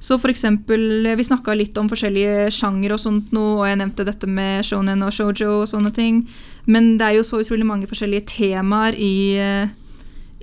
Så 0.00 0.18
for 0.20 0.28
eksempel, 0.28 1.06
eh, 1.06 1.16
vi 1.16 1.24
snakka 1.24 1.54
litt 1.56 1.78
om 1.78 1.88
forskjellige 1.88 2.50
sjanger 2.52 2.92
og 2.92 3.00
sånt 3.00 3.32
nå, 3.32 3.44
og 3.60 3.66
jeg 3.68 3.80
nevnte 3.80 4.04
dette 4.04 4.28
med 4.28 4.64
shonen 4.64 5.02
og 5.02 5.12
shoujo 5.12 5.62
og 5.62 5.68
sånne 5.70 5.92
ting. 5.94 6.26
Men 6.66 6.98
det 6.98 7.06
er 7.06 7.16
jo 7.16 7.24
så 7.26 7.40
utrolig 7.40 7.66
mange 7.66 7.88
forskjellige 7.88 8.26
temaer 8.26 8.94
i, 8.98 9.36
eh, 9.40 9.68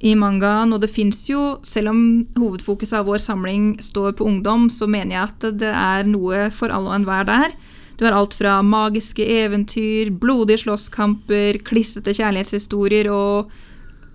i 0.03 0.15
mangaen, 0.15 0.73
og 0.73 0.81
det 0.81 0.89
fins 0.89 1.29
jo, 1.29 1.59
selv 1.63 1.89
om 1.89 2.25
hovedfokuset 2.35 2.99
av 2.99 3.05
vår 3.05 3.21
samling 3.23 3.77
står 3.79 4.17
på 4.17 4.25
ungdom, 4.25 4.69
så 4.69 4.87
mener 4.87 5.15
jeg 5.15 5.23
at 5.29 5.59
det 5.59 5.73
er 5.73 6.03
noe 6.03 6.49
for 6.51 6.69
alle 6.69 6.89
og 6.89 6.97
enhver 6.99 7.25
der. 7.25 7.53
Du 7.97 8.05
har 8.05 8.13
alt 8.17 8.33
fra 8.33 8.61
magiske 8.61 9.23
eventyr, 9.23 10.09
blodige 10.09 10.65
slåsskamper, 10.65 11.61
klissete 11.63 12.11
kjærlighetshistorier 12.11 13.09
og 13.13 13.51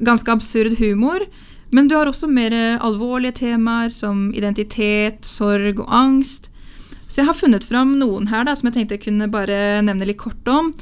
ganske 0.05 0.29
absurd 0.29 0.77
humor. 0.79 1.24
Men 1.70 1.88
du 1.88 1.96
har 1.98 2.09
også 2.09 2.31
mer 2.33 2.54
alvorlige 2.81 3.44
temaer 3.44 3.90
som 3.92 4.28
identitet, 4.37 5.24
sorg 5.28 5.83
og 5.83 5.90
angst. 5.92 6.48
Så 7.09 7.22
jeg 7.22 7.28
har 7.28 7.37
funnet 7.37 7.64
fram 7.64 7.96
noen 8.00 8.28
her 8.28 8.44
da, 8.44 8.54
som 8.57 8.68
jeg 8.68 8.76
tenkte 8.76 8.98
jeg 8.98 9.07
kunne 9.09 9.31
bare 9.33 9.81
nevne 9.85 10.09
litt 10.09 10.20
kort 10.20 10.48
om. 10.48 10.72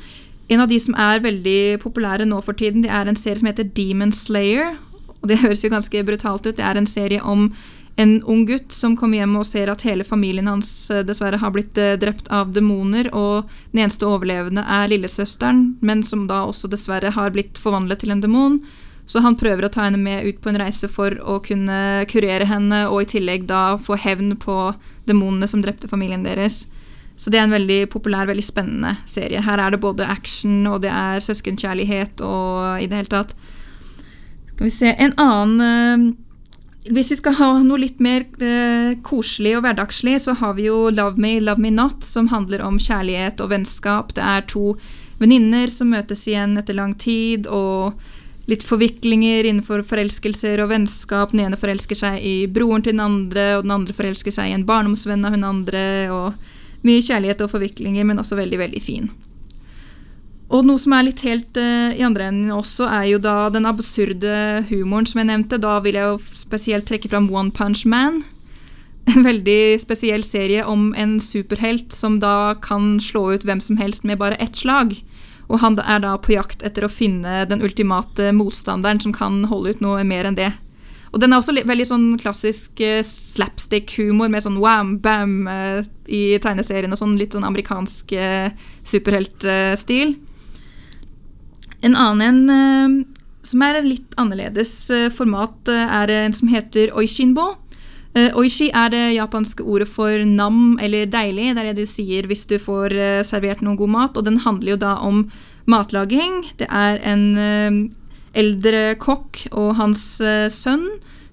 En 0.51 0.63
av 0.63 0.71
de 0.71 0.79
som 0.83 0.95
er 0.99 1.23
veldig 1.25 1.79
populære 1.83 2.27
nå 2.27 2.39
for 2.43 2.59
tiden, 2.59 2.85
det 2.85 2.93
er 2.95 3.09
en 3.11 3.19
serie 3.19 3.39
som 3.41 3.49
heter 3.51 3.67
Demon 3.79 4.15
Slayer. 4.15 4.77
Og 5.23 5.31
det 5.31 5.41
høres 5.45 5.65
jo 5.65 5.73
ganske 5.75 6.05
brutalt 6.07 6.47
ut. 6.47 6.55
Det 6.59 6.67
er 6.67 6.79
en 6.79 6.91
serie 6.91 7.23
om 7.23 7.49
en 7.97 8.19
ung 8.29 8.43
gutt 8.47 8.75
som 8.77 8.97
kommer 8.99 9.23
hjem 9.23 9.39
og 9.41 9.47
ser 9.49 9.71
at 9.73 9.83
hele 9.87 10.05
familien 10.05 10.51
hans 10.51 10.69
eh, 10.93 11.05
dessverre 11.07 11.41
har 11.41 11.53
blitt 11.55 11.79
eh, 11.81 11.95
drept 11.97 12.29
av 12.29 12.51
demoner, 12.53 13.09
og 13.17 13.49
den 13.73 13.87
eneste 13.87 14.05
overlevende 14.05 14.67
er 14.69 14.91
lillesøsteren, 14.93 15.63
men 15.81 16.03
som 16.05 16.27
da 16.29 16.43
også 16.45 16.69
dessverre 16.69 17.15
har 17.17 17.33
blitt 17.33 17.57
forvandlet 17.63 18.05
til 18.05 18.13
en 18.13 18.21
demon. 18.21 18.59
Så 19.07 19.23
han 19.23 19.39
prøver 19.39 19.67
å 19.67 19.71
ta 19.71 19.85
henne 19.87 20.01
med 20.03 20.27
ut 20.27 20.41
på 20.43 20.51
en 20.51 20.59
reise 20.59 20.89
for 20.91 21.15
å 21.23 21.39
kunne 21.45 22.05
kurere 22.11 22.49
henne, 22.51 22.87
og 22.91 23.05
i 23.05 23.11
tillegg 23.17 23.47
da 23.47 23.77
få 23.79 23.99
hevn 24.03 24.35
på 24.43 24.57
demonene 25.07 25.47
som 25.51 25.63
drepte 25.63 25.91
familien 25.91 26.27
deres. 26.27 26.65
Så 27.17 27.31
det 27.33 27.39
er 27.39 27.47
en 27.47 27.55
veldig 27.55 27.87
populær, 27.93 28.29
veldig 28.29 28.45
spennende 28.45 28.97
serie. 29.09 29.41
Her 29.41 29.63
er 29.63 29.73
det 29.73 29.81
både 29.81 30.09
action, 30.11 30.67
og 30.69 30.83
det 30.85 30.91
er 30.93 31.23
søskenkjærlighet 31.25 32.21
og 32.27 32.83
i 32.83 32.89
det 32.91 32.99
hele 33.01 33.13
tatt. 33.15 33.33
Skal 34.53 34.67
vi 34.67 34.73
se 34.73 34.93
En 34.99 35.13
annen 35.21 35.61
eh, 35.61 36.93
Hvis 36.93 37.11
vi 37.13 37.17
skal 37.19 37.35
ha 37.37 37.49
noe 37.65 37.81
litt 37.83 37.99
mer 38.01 38.27
eh, 38.41 38.99
koselig 39.07 39.57
og 39.57 39.65
hverdagslig, 39.65 40.19
så 40.23 40.37
har 40.39 40.55
vi 40.59 40.69
jo 40.69 40.91
Love 40.91 41.21
Me, 41.21 41.39
Love 41.41 41.63
Me 41.63 41.73
Not, 41.75 42.05
som 42.05 42.29
handler 42.31 42.63
om 42.63 42.79
kjærlighet 42.79 43.41
og 43.43 43.51
vennskap. 43.51 44.15
Det 44.15 44.23
er 44.23 44.47
to 44.47 44.77
venninner 45.19 45.73
som 45.73 45.91
møtes 45.91 46.27
igjen 46.29 46.55
etter 46.61 46.77
lang 46.77 46.95
tid, 47.01 47.49
og 47.49 47.97
litt 48.47 48.63
forviklinger 48.67 49.49
innenfor 49.49 49.83
forelskelser 49.87 50.63
og 50.63 50.71
vennskap. 50.71 51.33
Den 51.35 51.49
ene 51.49 51.59
forelsker 51.59 51.99
seg 51.99 52.21
i 52.23 52.37
broren 52.47 52.85
til 52.85 52.95
den 52.95 53.03
andre, 53.03 53.57
og 53.57 53.67
den 53.67 53.75
andre 53.75 53.97
forelsker 53.97 54.35
seg 54.35 54.51
i 54.51 54.55
en 54.57 54.67
barndomsvenn 54.69 55.27
av 55.27 55.35
hun 55.35 55.49
andre. 55.49 55.87
og 56.15 56.55
mye 56.87 57.05
kjærlighet 57.05 57.41
og 57.45 57.51
forviklinger, 57.51 58.07
men 58.07 58.21
også 58.23 58.39
veldig, 58.39 58.61
veldig 58.61 58.83
fin. 58.83 59.11
Og 60.47 60.63
noe 60.63 60.79
som 60.79 60.95
er 60.95 61.09
litt 61.09 61.25
helt 61.27 61.59
uh, 61.59 61.91
i 61.91 62.05
andre 62.07 62.29
enden 62.31 62.55
også, 62.55 62.87
er 62.87 63.09
jo 63.11 63.19
da 63.23 63.49
den 63.51 63.67
absurde 63.67 64.63
humoren 64.69 65.09
som 65.09 65.21
jeg 65.23 65.31
nevnte. 65.33 65.59
Da 65.63 65.81
vil 65.83 65.99
jeg 65.99 66.13
jo 66.13 66.39
spesielt 66.39 66.87
trekke 66.87 67.11
fram 67.11 67.31
One 67.35 67.55
Punch 67.55 67.87
Man. 67.89 68.23
En 69.07 69.23
veldig 69.23 69.79
spesiell 69.79 70.25
serie 70.27 70.65
om 70.67 70.89
en 70.99 71.21
superhelt 71.23 71.95
som 71.95 72.17
da 72.19 72.57
kan 72.59 72.97
slå 72.99 73.37
ut 73.37 73.45
hvem 73.47 73.61
som 73.63 73.79
helst 73.79 74.03
med 74.03 74.19
bare 74.19 74.39
ett 74.43 74.59
slag. 74.59 74.97
Og 75.47 75.61
han 75.63 75.79
er 75.79 76.03
da 76.03 76.17
på 76.19 76.35
jakt 76.35 76.65
etter 76.67 76.87
å 76.87 76.93
finne 76.93 77.45
den 77.51 77.63
ultimate 77.63 78.33
motstanderen 78.35 79.01
som 79.03 79.15
kan 79.15 79.45
holde 79.51 79.77
ut 79.77 79.85
noe 79.85 80.03
mer 80.07 80.29
enn 80.29 80.39
det. 80.39 80.51
Og 81.15 81.21
den 81.23 81.33
er 81.33 81.41
også 81.41 81.55
veldig 81.65 81.87
sånn 81.89 82.07
klassisk 82.21 82.81
uh, 82.85 83.01
slapstick-humor 83.07 84.29
med 84.33 84.45
sånn 84.45 84.59
wham-bam 84.61 85.47
uh, 85.49 85.79
i 86.13 86.37
tegneserien 86.43 86.93
og 86.93 87.01
sånn 87.01 87.15
litt 87.17 87.37
sånn 87.37 87.47
amerikansk 87.47 88.13
uh, 88.19 88.51
superheltstil. 88.85 90.17
En 91.87 91.97
annen 91.97 92.51
en 92.51 93.05
som 93.47 93.63
er 93.63 93.79
litt 93.85 94.15
annerledes 94.19 94.89
format, 95.15 95.69
er 95.71 96.11
en 96.11 96.35
som 96.35 96.49
heter 96.51 96.91
oishinbo. 96.99 97.45
Oishi 98.17 98.71
er 98.73 98.89
det 98.95 99.03
japanske 99.13 99.61
ordet 99.61 99.91
for 99.93 100.23
nam 100.25 100.79
eller 100.81 101.05
deilig. 101.13 101.51
Det 101.53 101.61
er 101.61 101.69
det 101.69 101.83
du 101.85 101.91
sier 101.91 102.25
hvis 102.31 102.47
du 102.49 102.57
får 102.63 102.95
servert 103.29 103.61
noe 103.61 103.77
god 103.77 103.93
mat. 103.93 104.17
Og 104.17 104.25
den 104.25 104.39
handler 104.41 104.73
jo 104.73 104.79
da 104.81 104.95
om 105.05 105.27
matlaging. 105.69 106.39
Det 106.57 106.69
er 106.73 106.97
en 107.05 107.93
eldre 108.33 108.95
kokk 109.03 109.43
og 109.53 109.75
hans 109.77 110.07
sønn, 110.55 110.87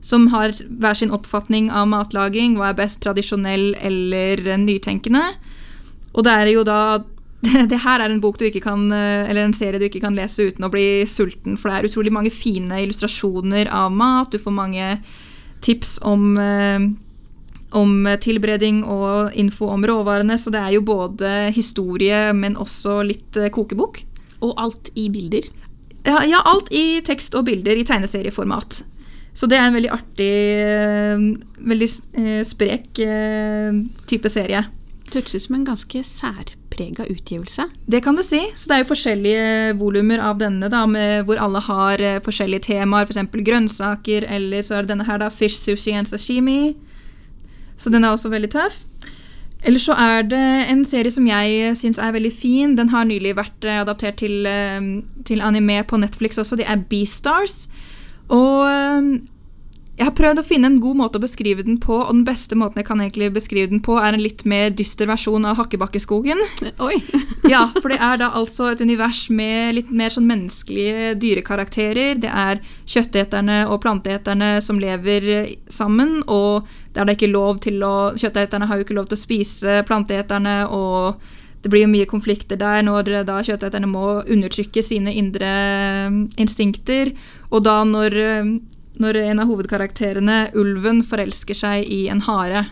som 0.03 0.27
har 0.33 0.51
hver 0.51 0.99
sin 0.99 1.15
oppfatning 1.15 1.71
av 1.71 1.87
matlaging. 1.93 2.59
Hva 2.59 2.73
er 2.73 2.79
best, 2.81 2.99
tradisjonell 3.05 3.77
eller 3.79 4.43
nytenkende? 4.59 5.23
Og 6.13 6.27
det 6.27 6.35
er 6.35 6.51
jo 6.51 6.67
da 6.67 6.81
det 7.71 7.81
her 7.83 7.99
er 7.99 8.11
en 8.11 8.21
kan, 8.63 8.91
eh, 8.91 9.29
en 9.35 9.53
serie 9.53 9.79
du 9.79 9.85
ikke 9.89 10.03
kan 10.03 10.15
lese 10.15 10.47
uten 10.47 10.63
å 10.63 10.71
bli 10.71 11.03
sulten, 11.05 11.57
for 11.57 11.69
det 11.69 11.77
er 11.77 11.89
utrolig 11.89 12.13
mange 12.13 12.31
fine 12.31 12.79
illustrasjoner 12.85 13.67
av 13.67 13.91
mat. 13.91 14.31
Du 14.31 14.39
får 14.39 14.55
mange 14.55 14.97
tips 15.63 15.97
om, 16.05 16.37
eh, 16.37 16.85
om 17.73 18.07
tilberedning 18.21 18.83
og 18.85 19.33
info 19.39 19.71
om 19.73 19.85
råvarene, 19.87 20.37
så 20.37 20.53
det 20.53 20.61
er 20.61 20.75
jo 20.75 20.85
både 20.85 21.51
historie, 21.55 22.31
men 22.37 22.59
også 22.59 23.01
litt 23.07 23.39
kokebok. 23.55 24.03
Og 24.43 24.53
alt 24.59 24.91
i 24.99 25.07
bilder? 25.09 25.47
Ja, 26.03 26.19
ja, 26.27 26.41
alt 26.45 26.67
i 26.75 26.99
tekst 27.05 27.35
og 27.35 27.47
bilder 27.47 27.79
i 27.79 27.85
tegneserieformat. 27.87 28.83
Så 29.33 29.47
det 29.49 29.57
er 29.57 29.67
en 29.67 29.77
veldig 29.77 29.91
artig, 29.93 30.33
eh, 30.61 31.23
veldig 31.71 31.89
eh, 32.21 32.41
sprek 32.45 32.99
eh, 33.01 33.79
type 34.09 34.29
serie. 34.29 34.61
Det 35.07 35.15
hørtes 35.17 35.35
ut 35.35 35.45
som 35.47 35.57
en 35.57 35.65
ganske 35.71 36.03
særprega 36.73 37.05
utgivelse. 37.09 37.67
Det 37.87 38.03
kan 38.03 38.15
du 38.15 38.23
si. 38.23 38.41
Så 38.55 38.69
det 38.69 38.75
er 38.75 38.83
jo 38.83 38.91
forskjellige 38.93 39.75
volumer 39.79 40.19
av 40.19 40.39
denne, 40.39 40.69
da, 40.69 40.85
med, 40.85 41.25
hvor 41.25 41.37
alle 41.41 41.59
har 41.59 42.03
forskjellige 42.25 42.67
temaer, 42.69 43.05
f.eks. 43.05 43.21
For 43.31 43.45
grønnsaker, 43.45 44.25
eller 44.27 44.61
så 44.61 44.75
er 44.75 44.81
det 44.83 44.93
denne 44.93 45.05
her, 45.05 45.17
da, 45.21 45.29
fish, 45.29 45.59
sushi 45.61 45.93
and 45.93 46.07
sashimi. 46.07 46.75
Så 47.77 47.89
den 47.89 48.03
er 48.03 48.11
også 48.11 48.29
veldig 48.29 48.51
tøff. 48.51 48.83
Eller 49.63 49.79
så 49.79 49.95
er 49.95 50.25
det 50.27 50.43
en 50.71 50.83
serie 50.85 51.11
som 51.11 51.27
jeg 51.27 51.75
syns 51.79 51.99
er 52.01 52.11
veldig 52.11 52.31
fin. 52.35 52.75
Den 52.75 52.89
har 52.91 53.05
nylig 53.07 53.35
vært 53.37 53.63
eh, 53.63 53.79
adaptert 53.79 54.19
til, 54.19 54.45
eh, 54.45 55.03
til 55.23 55.41
anime 55.41 55.83
på 55.87 55.97
Netflix 55.97 56.37
også. 56.37 56.59
Det 56.59 56.67
er 56.67 56.83
Beastars. 56.89 57.69
Og 58.27 58.67
eh, 58.67 59.21
jeg 59.93 60.07
har 60.07 60.15
prøvd 60.17 60.41
å 60.41 60.45
finne 60.45 60.69
en 60.71 60.79
god 60.81 60.97
måte 60.97 61.19
å 61.19 61.21
beskrive 61.21 61.61
den 61.65 61.75
på, 61.81 61.99
og 62.01 62.09
den 62.15 62.23
beste 62.25 62.57
måten 62.57 62.81
jeg 62.81 62.87
kan 62.87 63.01
egentlig 63.03 63.27
beskrive 63.35 63.69
den 63.69 63.81
på, 63.85 63.99
er 64.01 64.15
en 64.15 64.23
litt 64.23 64.41
mer 64.49 64.73
dyster 64.73 65.05
versjon 65.09 65.45
av 65.45 65.59
Hakkebakkeskogen. 65.59 66.41
Oi! 66.81 66.95
ja, 67.53 67.67
for 67.77 67.93
det 67.93 67.99
er 68.01 68.17
da 68.23 68.31
altså 68.39 68.71
et 68.71 68.81
univers 68.81 69.27
med 69.29 69.75
litt 69.77 69.91
mer 69.93 70.09
sånn 70.15 70.25
menneskelige 70.25 71.13
dyrekarakterer. 71.21 72.17
Det 72.23 72.31
er 72.31 72.63
kjøtteterne 72.89 73.59
og 73.67 73.83
planteeterne 73.85 74.55
som 74.65 74.81
lever 74.81 75.53
sammen, 75.69 76.23
og 76.25 76.65
der 76.97 77.05
det 77.05 77.19
ikke 77.19 77.33
lov 77.33 77.61
til 77.61 77.77
å 77.85 77.93
Kjøtteterne 78.17 78.65
har 78.69 78.77
jo 78.79 78.87
ikke 78.87 78.97
lov 78.97 79.07
til 79.11 79.19
å 79.19 79.23
spise 79.23 79.79
planteeterne, 79.85 80.57
og 80.73 81.21
det 81.61 81.69
blir 81.69 81.85
jo 81.85 81.93
mye 81.93 82.09
konflikter 82.09 82.57
der 82.59 82.81
når 82.83 83.21
da 83.29 83.39
kjøtteterne 83.45 83.87
må 83.87 84.23
undertrykke 84.25 84.81
sine 84.83 85.13
indre 85.15 85.53
instinkter. 86.41 87.13
Og 87.53 87.61
da 87.63 87.83
når 87.87 88.17
når 89.01 89.19
en 89.23 89.41
av 89.41 89.49
hovedkarakterene, 89.49 90.39
ulven, 90.59 91.01
forelsker 91.07 91.57
seg 91.57 91.87
i 91.89 92.05
en 92.13 92.21
hare. 92.27 92.67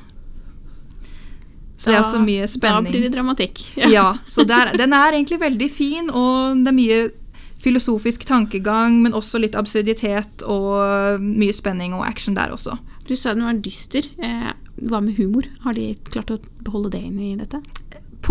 Så 1.81 1.89
da, 1.89 1.95
det 1.95 1.97
er 1.97 2.03
også 2.03 2.21
mye 2.21 2.49
spenning. 2.49 2.91
Da 2.91 2.93
blir 2.93 3.07
det 3.07 3.15
dramatikk. 3.15 3.63
Ja, 3.81 3.89
ja 3.89 4.05
så 4.29 4.45
er, 4.45 4.75
den 4.77 4.93
er 4.93 5.17
egentlig 5.17 5.41
veldig 5.41 5.69
fin, 5.73 6.11
og 6.13 6.61
det 6.61 6.69
er 6.69 6.77
mye 6.77 7.01
filosofisk 7.61 8.25
tankegang, 8.29 8.99
men 9.03 9.15
også 9.17 9.41
litt 9.41 9.57
absurditet 9.57 10.45
og 10.49 11.21
mye 11.21 11.53
spenning 11.53 11.93
og 11.97 12.05
action 12.07 12.37
der 12.37 12.53
også. 12.53 12.77
Du 13.07 13.13
sa 13.17 13.35
den 13.35 13.45
var 13.45 13.57
dyster. 13.61 14.07
Eh, 14.21 14.51
hva 14.89 15.01
med 15.03 15.17
humor? 15.19 15.47
Har 15.65 15.77
de 15.77 15.91
klart 16.09 16.33
å 16.33 16.39
beholde 16.65 16.95
det 16.95 17.03
inn 17.05 17.19
i 17.21 17.35
dette? 17.37 17.61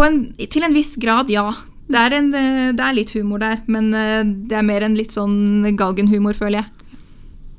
En, 0.01 0.23
til 0.41 0.65
en 0.65 0.75
viss 0.75 0.95
grad, 0.99 1.31
ja. 1.31 1.51
Det 1.91 1.99
er, 1.99 2.15
en, 2.17 2.31
eh, 2.35 2.71
det 2.75 2.85
er, 2.85 2.97
litt 2.97 3.15
humor 3.19 3.43
der, 3.43 3.63
men 3.71 3.91
eh, 3.95 4.23
det 4.49 4.57
er 4.57 4.67
mer 4.67 4.87
en 4.87 4.97
litt 4.99 5.15
sånn 5.15 5.67
galgenhumor, 5.79 6.39
føler 6.39 6.63
jeg. 6.63 6.80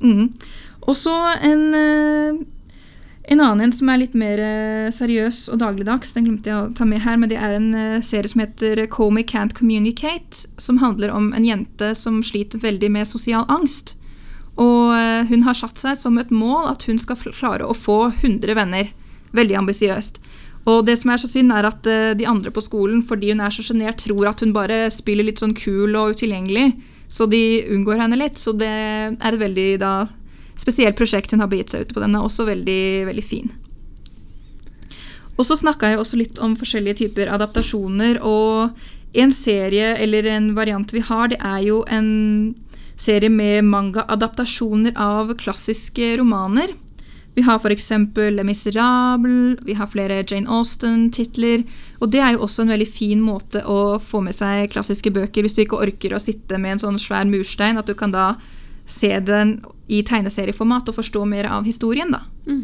Mm. 0.02 0.34
Og 0.90 0.98
så 0.98 1.14
en, 1.42 1.74
eh, 1.76 2.46
en 3.24 3.40
annen 3.40 3.62
en 3.62 3.74
som 3.74 3.90
er 3.90 4.02
litt 4.02 4.18
mer 4.18 4.42
eh, 4.42 4.90
seriøs 4.94 5.44
og 5.54 5.62
dagligdags. 5.62 6.14
Den 6.16 6.28
glemte 6.28 6.50
jeg 6.50 6.58
å 6.58 6.74
ta 6.78 6.88
med 6.90 7.04
her, 7.06 7.20
men 7.22 7.30
det 7.30 7.38
er 7.38 7.58
en 7.58 7.74
eh, 7.78 8.02
serie 8.06 8.32
som 8.32 8.42
heter 8.42 8.86
Comey 8.92 9.24
Can't 9.24 9.56
Communicate. 9.58 10.48
Som 10.58 10.82
handler 10.82 11.14
om 11.14 11.32
en 11.34 11.46
jente 11.46 11.94
som 11.96 12.22
sliter 12.26 12.62
veldig 12.62 12.92
med 12.92 13.10
sosial 13.10 13.46
angst. 13.50 13.96
Og 14.62 14.92
hun 15.30 15.46
har 15.46 15.56
satt 15.56 15.80
seg 15.80 15.96
som 15.98 16.18
et 16.20 16.30
mål 16.30 16.68
at 16.74 16.84
hun 16.86 16.98
skal 17.00 17.16
klare 17.18 17.66
å 17.66 17.74
få 17.74 18.12
100 18.12 18.52
venner. 18.54 18.90
Veldig 19.34 19.56
ambisiøst. 19.58 20.20
Og 20.68 20.84
det 20.86 20.98
som 21.00 21.10
er 21.10 21.22
så 21.22 21.30
synd, 21.32 21.54
er 21.56 21.66
at 21.66 21.88
de 22.20 22.28
andre 22.28 22.52
på 22.54 22.62
skolen, 22.62 23.00
fordi 23.02 23.32
hun 23.32 23.42
er 23.42 23.56
så 23.56 23.64
sjenert, 23.66 24.04
tror 24.04 24.28
at 24.30 24.44
hun 24.44 24.52
bare 24.54 24.92
spiller 24.94 25.26
litt 25.26 25.42
sånn 25.42 25.56
kul 25.58 25.96
og 25.96 26.14
utilgjengelig. 26.14 26.76
Så 27.12 27.28
de 27.28 27.66
unngår 27.76 28.00
henne 28.06 28.20
litt. 28.20 28.40
Så 28.40 28.56
det 28.56 28.72
er 28.72 29.18
et 29.18 29.42
veldig 29.42 29.68
da, 29.82 30.08
spesielt 30.60 30.98
prosjekt 31.00 31.36
hun 31.36 31.44
har 31.44 31.52
begitt 31.52 31.74
seg 31.74 31.86
ut 31.86 31.94
på. 31.94 32.04
Den 32.04 32.16
er 32.16 32.24
også 32.24 32.48
veldig, 32.48 32.84
veldig 33.12 33.26
fin. 33.26 33.52
Og 35.38 35.48
så 35.48 35.58
snakka 35.58 35.92
jeg 35.92 36.00
også 36.02 36.20
litt 36.20 36.42
om 36.44 36.56
forskjellige 36.60 37.02
typer 37.04 37.32
adaptasjoner. 37.34 38.22
Og 38.24 38.72
en 39.18 39.34
serie 39.36 39.96
eller 40.00 40.28
en 40.32 40.52
variant 40.56 40.94
vi 40.94 41.04
har, 41.04 41.32
det 41.32 41.40
er 41.44 41.64
jo 41.68 41.82
en 41.92 42.10
serie 43.02 43.32
med 43.34 43.66
manga-adaptasjoner 43.68 44.96
av 45.00 45.34
klassiske 45.42 46.14
romaner. 46.22 46.76
Vi 47.42 47.46
har 47.46 47.56
f.eks. 47.58 47.92
Le 48.16 48.44
Miserable, 48.44 49.58
vi 49.66 49.74
har 49.74 49.88
flere 49.90 50.20
Jane 50.22 50.46
Austen-titler. 50.46 51.64
Og 51.98 52.12
det 52.14 52.20
er 52.22 52.36
jo 52.36 52.44
også 52.46 52.62
en 52.62 52.74
veldig 52.76 52.86
fin 52.86 53.24
måte 53.26 53.64
å 53.66 53.98
få 53.98 54.22
med 54.22 54.36
seg 54.38 54.70
klassiske 54.70 55.10
bøker 55.10 55.42
hvis 55.42 55.58
du 55.58 55.64
ikke 55.64 55.80
orker 55.82 56.14
å 56.14 56.20
sitte 56.22 56.60
med 56.62 56.76
en 56.76 56.84
sånn 56.84 57.00
svær 57.02 57.26
murstein, 57.26 57.82
at 57.82 57.90
du 57.90 57.96
kan 57.98 58.14
da 58.14 58.36
se 58.86 59.10
den 59.26 59.56
i 59.90 60.04
tegneserieformat 60.06 60.94
og 60.94 61.00
forstå 61.00 61.26
mer 61.34 61.50
av 61.50 61.66
historien, 61.66 62.14
da. 62.14 62.22
Mm. 62.46 62.62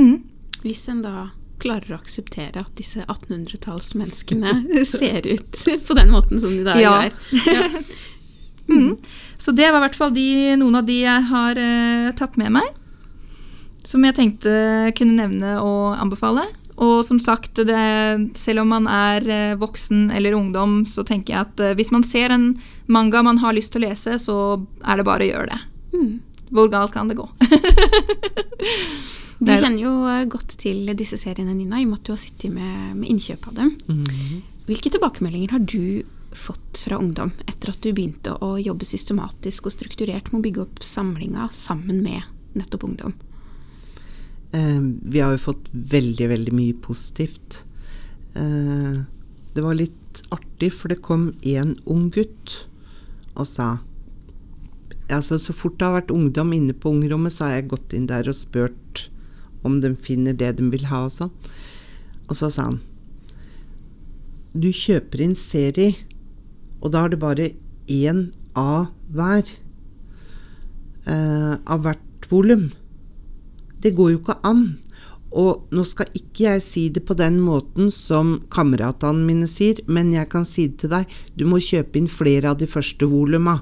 Mm. 0.00 0.16
Hvis 0.64 0.86
en 0.88 1.04
da 1.04 1.28
klarer 1.60 1.98
å 1.98 2.00
akseptere 2.00 2.64
at 2.64 2.72
disse 2.80 3.04
1800-tallsmenneskene 3.04 4.56
ser 4.88 5.28
ut 5.28 5.64
på 5.84 6.00
den 6.00 6.16
måten 6.16 6.40
som 6.40 6.56
de 6.56 6.64
da 6.64 6.80
ja. 6.80 6.96
gjør. 7.04 7.44
Ja. 7.44 7.84
mm. 8.72 8.90
Så 9.36 9.52
det 9.52 9.68
var 9.68 9.82
i 9.82 9.88
hvert 9.90 10.00
fall 10.00 10.16
de, 10.16 10.28
noen 10.64 10.80
av 10.80 10.88
de 10.88 11.02
jeg 11.02 11.30
har 11.34 11.60
uh, 11.60 12.12
tatt 12.16 12.40
med 12.40 12.56
meg. 12.56 12.77
Som 13.86 14.04
jeg 14.06 14.16
tenkte 14.16 14.54
kunne 14.98 15.18
nevne 15.18 15.58
og 15.62 15.98
anbefale. 15.98 16.46
Og 16.78 17.02
som 17.06 17.18
sagt, 17.18 17.58
det, 17.66 17.78
selv 18.38 18.62
om 18.62 18.70
man 18.70 18.86
er 18.86 19.24
eh, 19.26 19.56
voksen 19.58 20.12
eller 20.14 20.36
ungdom, 20.38 20.84
så 20.86 21.02
tenker 21.06 21.34
jeg 21.34 21.46
at 21.48 21.62
eh, 21.64 21.74
hvis 21.78 21.90
man 21.90 22.06
ser 22.06 22.30
en 22.30 22.52
manga 22.86 23.22
man 23.26 23.40
har 23.42 23.56
lyst 23.56 23.74
til 23.74 23.82
å 23.82 23.88
lese, 23.88 24.14
så 24.22 24.36
er 24.86 25.00
det 25.00 25.06
bare 25.08 25.26
å 25.26 25.30
gjøre 25.32 25.48
det. 25.50 25.58
Mm. 25.96 26.12
Hvor 26.54 26.70
galt 26.72 26.94
kan 26.94 27.10
det 27.10 27.18
gå? 27.18 27.28
Du 29.38 29.52
kjenner 29.52 29.78
jo 29.78 29.90
eh, 30.10 30.24
godt 30.26 30.56
til 30.58 30.88
disse 30.98 31.14
seriene, 31.20 31.52
Nina, 31.54 31.78
i 31.78 31.84
og 31.86 31.92
med 31.92 32.00
at 32.00 32.08
du 32.08 32.10
har 32.10 32.18
sittet 32.18 32.50
med, 32.50 32.96
med 32.98 33.10
innkjøp 33.12 33.44
av 33.50 33.58
dem. 33.60 33.74
Mhm. 33.86 34.40
Hvilke 34.68 34.90
tilbakemeldinger 34.92 35.54
har 35.54 35.62
du 35.62 36.02
fått 36.36 36.80
fra 36.82 36.98
ungdom 37.00 37.30
etter 37.46 37.70
at 37.70 37.78
du 37.80 37.92
begynte 37.94 38.34
å 38.44 38.56
jobbe 38.60 38.84
systematisk 38.84 39.70
og 39.70 39.72
strukturert 39.72 40.28
med 40.28 40.40
å 40.40 40.44
bygge 40.44 40.64
opp 40.66 40.82
samlinga 40.84 41.46
sammen 41.54 42.02
med 42.02 42.26
nettopp 42.58 42.84
ungdom? 42.90 43.14
Eh, 44.52 44.80
vi 44.80 45.20
har 45.20 45.34
jo 45.34 45.44
fått 45.50 45.68
veldig, 45.72 46.28
veldig 46.28 46.54
mye 46.56 46.76
positivt. 46.84 47.64
Eh, 48.34 49.04
det 49.54 49.64
var 49.64 49.76
litt 49.76 50.22
artig, 50.34 50.72
for 50.72 50.88
det 50.92 51.02
kom 51.04 51.32
en 51.42 51.76
ung 51.86 52.08
gutt 52.14 52.64
og 53.38 53.46
sa 53.46 53.78
altså 55.08 55.38
Så 55.40 55.54
fort 55.56 55.78
det 55.78 55.86
har 55.86 55.94
vært 55.94 56.10
ungdom 56.12 56.50
inne 56.52 56.74
på 56.76 56.90
ungrommet, 56.92 57.32
så 57.32 57.46
har 57.46 57.54
jeg 57.54 57.70
gått 57.70 57.94
inn 57.96 58.08
der 58.10 58.28
og 58.28 58.36
spurt 58.36 59.06
om 59.64 59.78
de 59.80 59.94
finner 59.96 60.36
det 60.36 60.50
de 60.58 60.66
vil 60.68 60.84
ha 60.90 61.06
og 61.06 61.14
sånn. 61.14 61.32
Og 62.28 62.36
så 62.36 62.50
sa 62.52 62.68
han 62.68 62.80
Du 64.52 64.68
kjøper 64.68 65.22
inn 65.24 65.34
serie, 65.38 65.94
og 66.82 66.92
da 66.92 67.06
er 67.06 67.14
det 67.14 67.20
bare 67.22 67.48
én 67.88 68.28
av 68.58 68.90
hver. 69.16 69.48
Eh, 71.08 71.54
av 71.56 71.82
hvert 71.86 72.28
volum. 72.28 72.68
Det 73.82 73.94
går 73.96 74.12
jo 74.14 74.20
ikke 74.22 74.38
an. 74.46 74.62
Og 75.28 75.68
nå 75.76 75.84
skal 75.84 76.08
ikke 76.16 76.46
jeg 76.46 76.62
si 76.64 76.84
det 76.92 77.02
på 77.08 77.16
den 77.18 77.36
måten 77.44 77.90
som 77.92 78.38
kameratene 78.52 79.26
mine 79.28 79.48
sier, 79.50 79.82
men 79.86 80.14
jeg 80.14 80.30
kan 80.32 80.46
si 80.48 80.68
det 80.70 80.80
til 80.82 80.94
deg. 80.94 81.10
Du 81.36 81.44
må 81.48 81.60
kjøpe 81.60 82.00
inn 82.00 82.08
flere 82.08 82.54
av 82.54 82.60
de 82.62 82.68
første 82.70 83.08
voluma. 83.08 83.58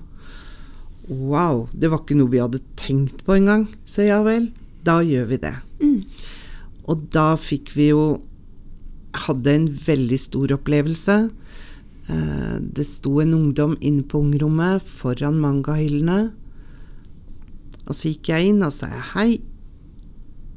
Wow, 1.09 1.67
det 1.75 1.91
var 1.91 2.03
ikke 2.03 2.19
noe 2.19 2.31
vi 2.31 2.43
hadde 2.43 2.63
tenkt 2.79 3.25
på 3.27 3.37
engang. 3.37 3.67
Så 3.87 4.07
ja 4.07 4.21
vel, 4.27 4.51
da 4.87 5.01
gjør 5.07 5.27
vi 5.33 5.41
det. 5.43 5.55
Mm. 5.83 6.01
Og 6.87 7.07
da 7.15 7.35
fikk 7.41 7.75
vi 7.77 7.93
jo 7.93 8.07
Hadde 9.17 9.49
en 9.49 9.63
veldig 9.81 10.17
stor 10.21 10.53
opplevelse. 10.53 11.15
Eh, 12.13 12.57
Det 12.61 12.85
sto 12.85 13.15
en 13.23 13.33
ungdom 13.33 13.73
inne 13.81 14.05
på 14.05 14.21
ungrommet 14.21 14.83
foran 14.85 15.39
mangahyllene. 15.41 16.35
Og 17.87 17.95
så 17.97 18.13
gikk 18.13 18.29
jeg 18.29 18.51
inn 18.51 18.61
og 18.67 18.75
sa 18.77 18.91
hei, 19.15 19.41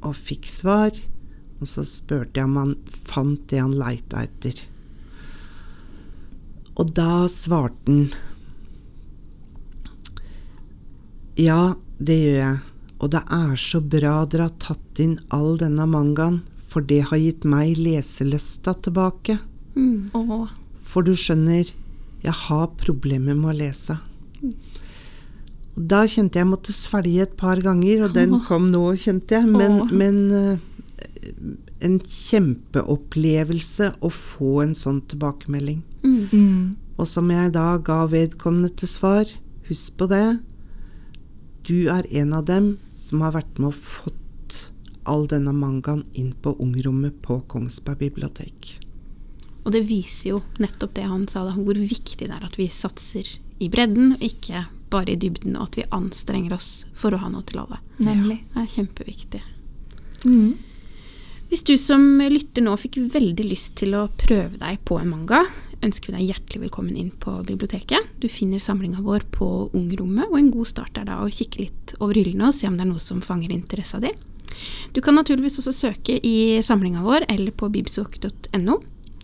og 0.06 0.16
fikk 0.18 0.48
svar. 0.50 0.96
Og 1.60 1.68
så 1.68 1.84
spurte 1.88 2.40
jeg 2.40 2.48
om 2.48 2.58
han 2.60 2.76
fant 3.08 3.42
det 3.52 3.60
han 3.62 3.76
leita 3.78 4.24
etter. 4.24 4.62
Og 6.80 6.94
da 6.96 7.28
svarte 7.32 7.92
han 7.92 8.10
Ja, 11.40 11.76
det 12.00 12.18
gjør 12.20 12.40
jeg. 12.40 12.56
Og 13.00 13.12
det 13.14 13.22
er 13.32 13.52
så 13.60 13.80
bra 13.80 14.16
dere 14.28 14.50
har 14.50 14.56
tatt 14.60 15.00
inn 15.00 15.14
all 15.32 15.54
denne 15.60 15.86
mangaen, 15.88 16.42
for 16.68 16.84
det 16.84 17.06
har 17.08 17.22
gitt 17.22 17.46
meg 17.48 17.80
leselysta 17.80 18.74
tilbake. 18.84 19.38
Mm. 19.80 20.12
For 20.84 21.08
du 21.08 21.14
skjønner, 21.16 21.72
jeg 22.20 22.36
har 22.44 22.68
problemer 22.82 23.40
med 23.40 23.54
å 23.54 23.56
lese. 23.56 23.96
Og 24.44 24.79
da 25.80 26.02
kjente 26.12 26.42
jeg 26.42 26.48
måtte 26.50 26.76
svelge 26.76 27.24
et 27.24 27.36
par 27.40 27.62
ganger, 27.64 28.04
og 28.04 28.16
den 28.16 28.36
kom 28.48 28.68
nå, 28.74 28.84
kjente 29.00 29.38
jeg. 29.38 29.48
Men, 29.48 29.80
men 29.96 30.18
eh, 30.36 30.58
en 31.88 31.98
kjempeopplevelse 32.04 33.94
å 34.04 34.12
få 34.12 34.60
en 34.66 34.76
sånn 34.76 35.00
tilbakemelding. 35.12 35.82
Mm. 36.04 36.76
Og 37.00 37.08
som 37.08 37.30
jeg 37.32 37.54
da 37.56 37.78
ga 37.80 38.02
vedkommende 38.12 38.74
til 38.80 38.92
svar, 38.92 39.32
husk 39.70 39.96
på 40.00 40.10
det, 40.12 40.40
du 41.70 41.88
er 41.92 42.08
en 42.24 42.34
av 42.36 42.48
dem 42.50 42.74
som 42.98 43.24
har 43.24 43.38
vært 43.38 43.60
med 43.60 43.72
og 43.72 43.80
fått 43.80 44.58
all 45.10 45.26
denne 45.32 45.54
mangaen 45.56 46.04
inn 46.20 46.34
på 46.44 46.58
ungrommet 46.60 47.22
på 47.24 47.40
Kongsberg 47.50 48.02
bibliotek. 48.04 48.76
Og 49.64 49.72
det 49.76 49.86
viser 49.88 50.34
jo 50.34 50.42
nettopp 50.60 50.96
det 50.98 51.08
han 51.08 51.28
sa, 51.32 51.46
da, 51.48 51.56
hvor 51.56 51.78
viktig 51.78 52.28
det 52.28 52.36
er 52.36 52.46
at 52.46 52.60
vi 52.60 52.68
satser 52.74 53.28
i 53.60 53.70
bredden, 53.72 54.16
ikke 54.24 54.66
bare 54.94 55.14
i 55.14 55.20
dybden, 55.20 55.58
og 55.58 55.70
at 55.70 55.80
vi 55.80 55.88
anstrenger 55.96 56.56
oss 56.58 56.84
for 56.98 57.16
å 57.16 57.22
ha 57.22 57.30
noe 57.32 57.46
til 57.48 57.62
alle. 57.64 57.80
Nemlig. 58.02 58.42
Det 58.54 58.64
er 58.64 58.74
kjempeviktig. 58.76 59.42
Mm. 60.26 60.58
Hvis 61.50 61.66
du 61.66 61.74
som 61.82 62.04
lytter 62.22 62.62
nå 62.62 62.76
fikk 62.78 63.00
veldig 63.10 63.46
lyst 63.48 63.80
til 63.82 63.96
å 63.98 64.06
prøve 64.22 64.60
deg 64.62 64.84
på 64.86 65.00
en 65.02 65.10
manga, 65.10 65.42
ønsker 65.86 66.12
vi 66.12 66.18
deg 66.18 66.34
hjertelig 66.34 66.64
velkommen 66.68 66.98
inn 67.00 67.10
på 67.24 67.34
biblioteket. 67.48 68.12
Du 68.22 68.28
finner 68.30 68.62
samlinga 68.62 69.02
vår 69.02 69.26
på 69.34 69.48
Ungrommet, 69.74 70.28
og 70.30 70.38
en 70.38 70.52
god 70.54 70.70
start 70.70 71.00
er 71.00 71.08
da 71.10 71.22
å 71.24 71.32
kikke 71.34 71.64
litt 71.64 71.96
over 72.00 72.20
hyllene 72.20 72.52
og 72.52 72.58
se 72.58 72.70
om 72.70 72.78
det 72.78 72.86
er 72.86 72.92
noe 72.92 73.02
som 73.02 73.24
fanger 73.26 73.54
interessa 73.56 74.02
di. 74.04 74.12
Du 74.94 75.02
kan 75.02 75.16
naturligvis 75.18 75.60
også 75.62 75.74
søke 75.76 76.20
i 76.26 76.60
samlinga 76.66 77.04
vår 77.06 77.26
eller 77.32 77.56
på 77.56 77.70
bibsok.no. 77.74 78.80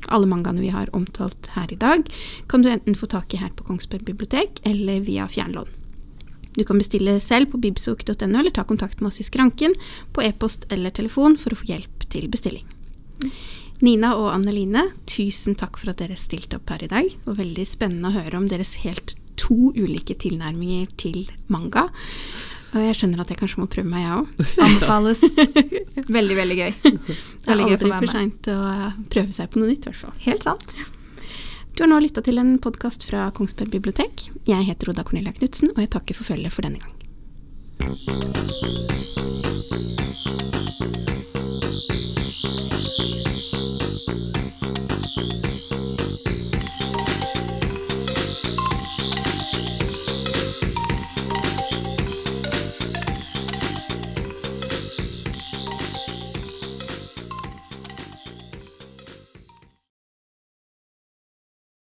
Alle 0.08 0.29
mangaene 0.29 0.62
vi 0.62 0.73
har 0.73 0.91
omtalt 0.95 1.49
her 1.55 1.71
i 1.73 1.79
dag, 1.79 2.05
kan 2.51 2.62
du 2.62 2.69
enten 2.69 2.97
få 2.97 3.10
tak 3.10 3.34
i 3.34 3.41
her 3.41 3.51
på 3.55 3.65
Kongsberg 3.67 4.05
bibliotek 4.05 4.62
eller 4.67 5.01
via 5.08 5.27
fjernlån. 5.31 5.71
Du 6.55 6.63
kan 6.63 6.79
bestille 6.79 7.17
selv 7.19 7.51
på 7.51 7.60
bibsok.no 7.60 8.31
eller 8.39 8.53
ta 8.53 8.63
kontakt 8.63 9.01
med 9.01 9.10
oss 9.10 9.19
i 9.19 9.27
skranken 9.27 9.75
på 10.15 10.23
e-post 10.23 10.69
eller 10.71 10.93
telefon 10.95 11.36
for 11.41 11.51
å 11.51 11.60
få 11.60 11.67
hjelp 11.73 12.08
til 12.13 12.29
bestilling. 12.31 12.63
Nina 13.84 14.13
og 14.15 14.29
Anneline, 14.31 14.86
tusen 15.10 15.58
takk 15.60 15.81
for 15.81 15.91
at 15.91 15.99
dere 15.99 16.15
stilte 16.15 16.62
opp 16.62 16.71
her 16.71 16.86
i 16.86 16.91
dag. 16.91 17.10
Det 17.12 17.27
var 17.27 17.41
veldig 17.41 17.65
spennende 17.67 18.12
å 18.12 18.15
høre 18.15 18.39
om 18.39 18.47
deres 18.47 18.77
helt 18.86 19.17
to 19.36 19.73
ulike 19.75 20.15
tilnærminger 20.15 20.93
til 21.01 21.25
manga. 21.51 21.89
Og 22.75 22.83
jeg 22.83 22.95
skjønner 22.99 23.21
at 23.23 23.29
jeg 23.31 23.39
kanskje 23.39 23.61
må 23.61 23.67
prøve 23.71 23.88
meg, 23.88 24.03
jeg 24.03 24.11
òg. 24.19 24.25
Anbefales. 24.65 25.21
Veldig, 26.15 26.35
veldig 26.38 26.57
gøy. 26.59 26.73
Det 26.83 26.91
er 26.91 27.47
Veldig 27.47 27.67
gøy 27.69 27.75
å 27.75 27.79
få 27.79 27.88
aldri 27.88 27.99
for 28.01 28.11
seint 28.11 28.49
å 28.51 28.57
eh, 28.67 28.97
prøve 29.15 29.31
seg 29.38 29.45
på 29.53 29.61
noe 29.61 29.69
nytt, 29.71 29.88
i 29.88 29.89
hvert 29.89 30.01
fall. 30.03 30.15
Helt 30.25 30.43
sant. 30.45 30.75
Du 31.75 31.83
har 31.83 31.89
nå 31.91 31.97
lytta 32.03 32.21
til 32.23 32.38
en 32.39 32.51
podkast 32.63 33.07
fra 33.07 33.29
Kongsberg 33.35 33.71
bibliotek. 33.73 34.27
Jeg 34.47 34.67
heter 34.67 34.91
Oda 34.91 35.03
Cornelia 35.07 35.33
Knutsen, 35.35 35.71
og 35.75 35.79
jeg 35.83 35.91
takker 35.95 36.19
for 36.19 36.27
følget 36.27 36.51
for 36.55 36.61
denne 36.67 36.79
gang. 36.83 36.91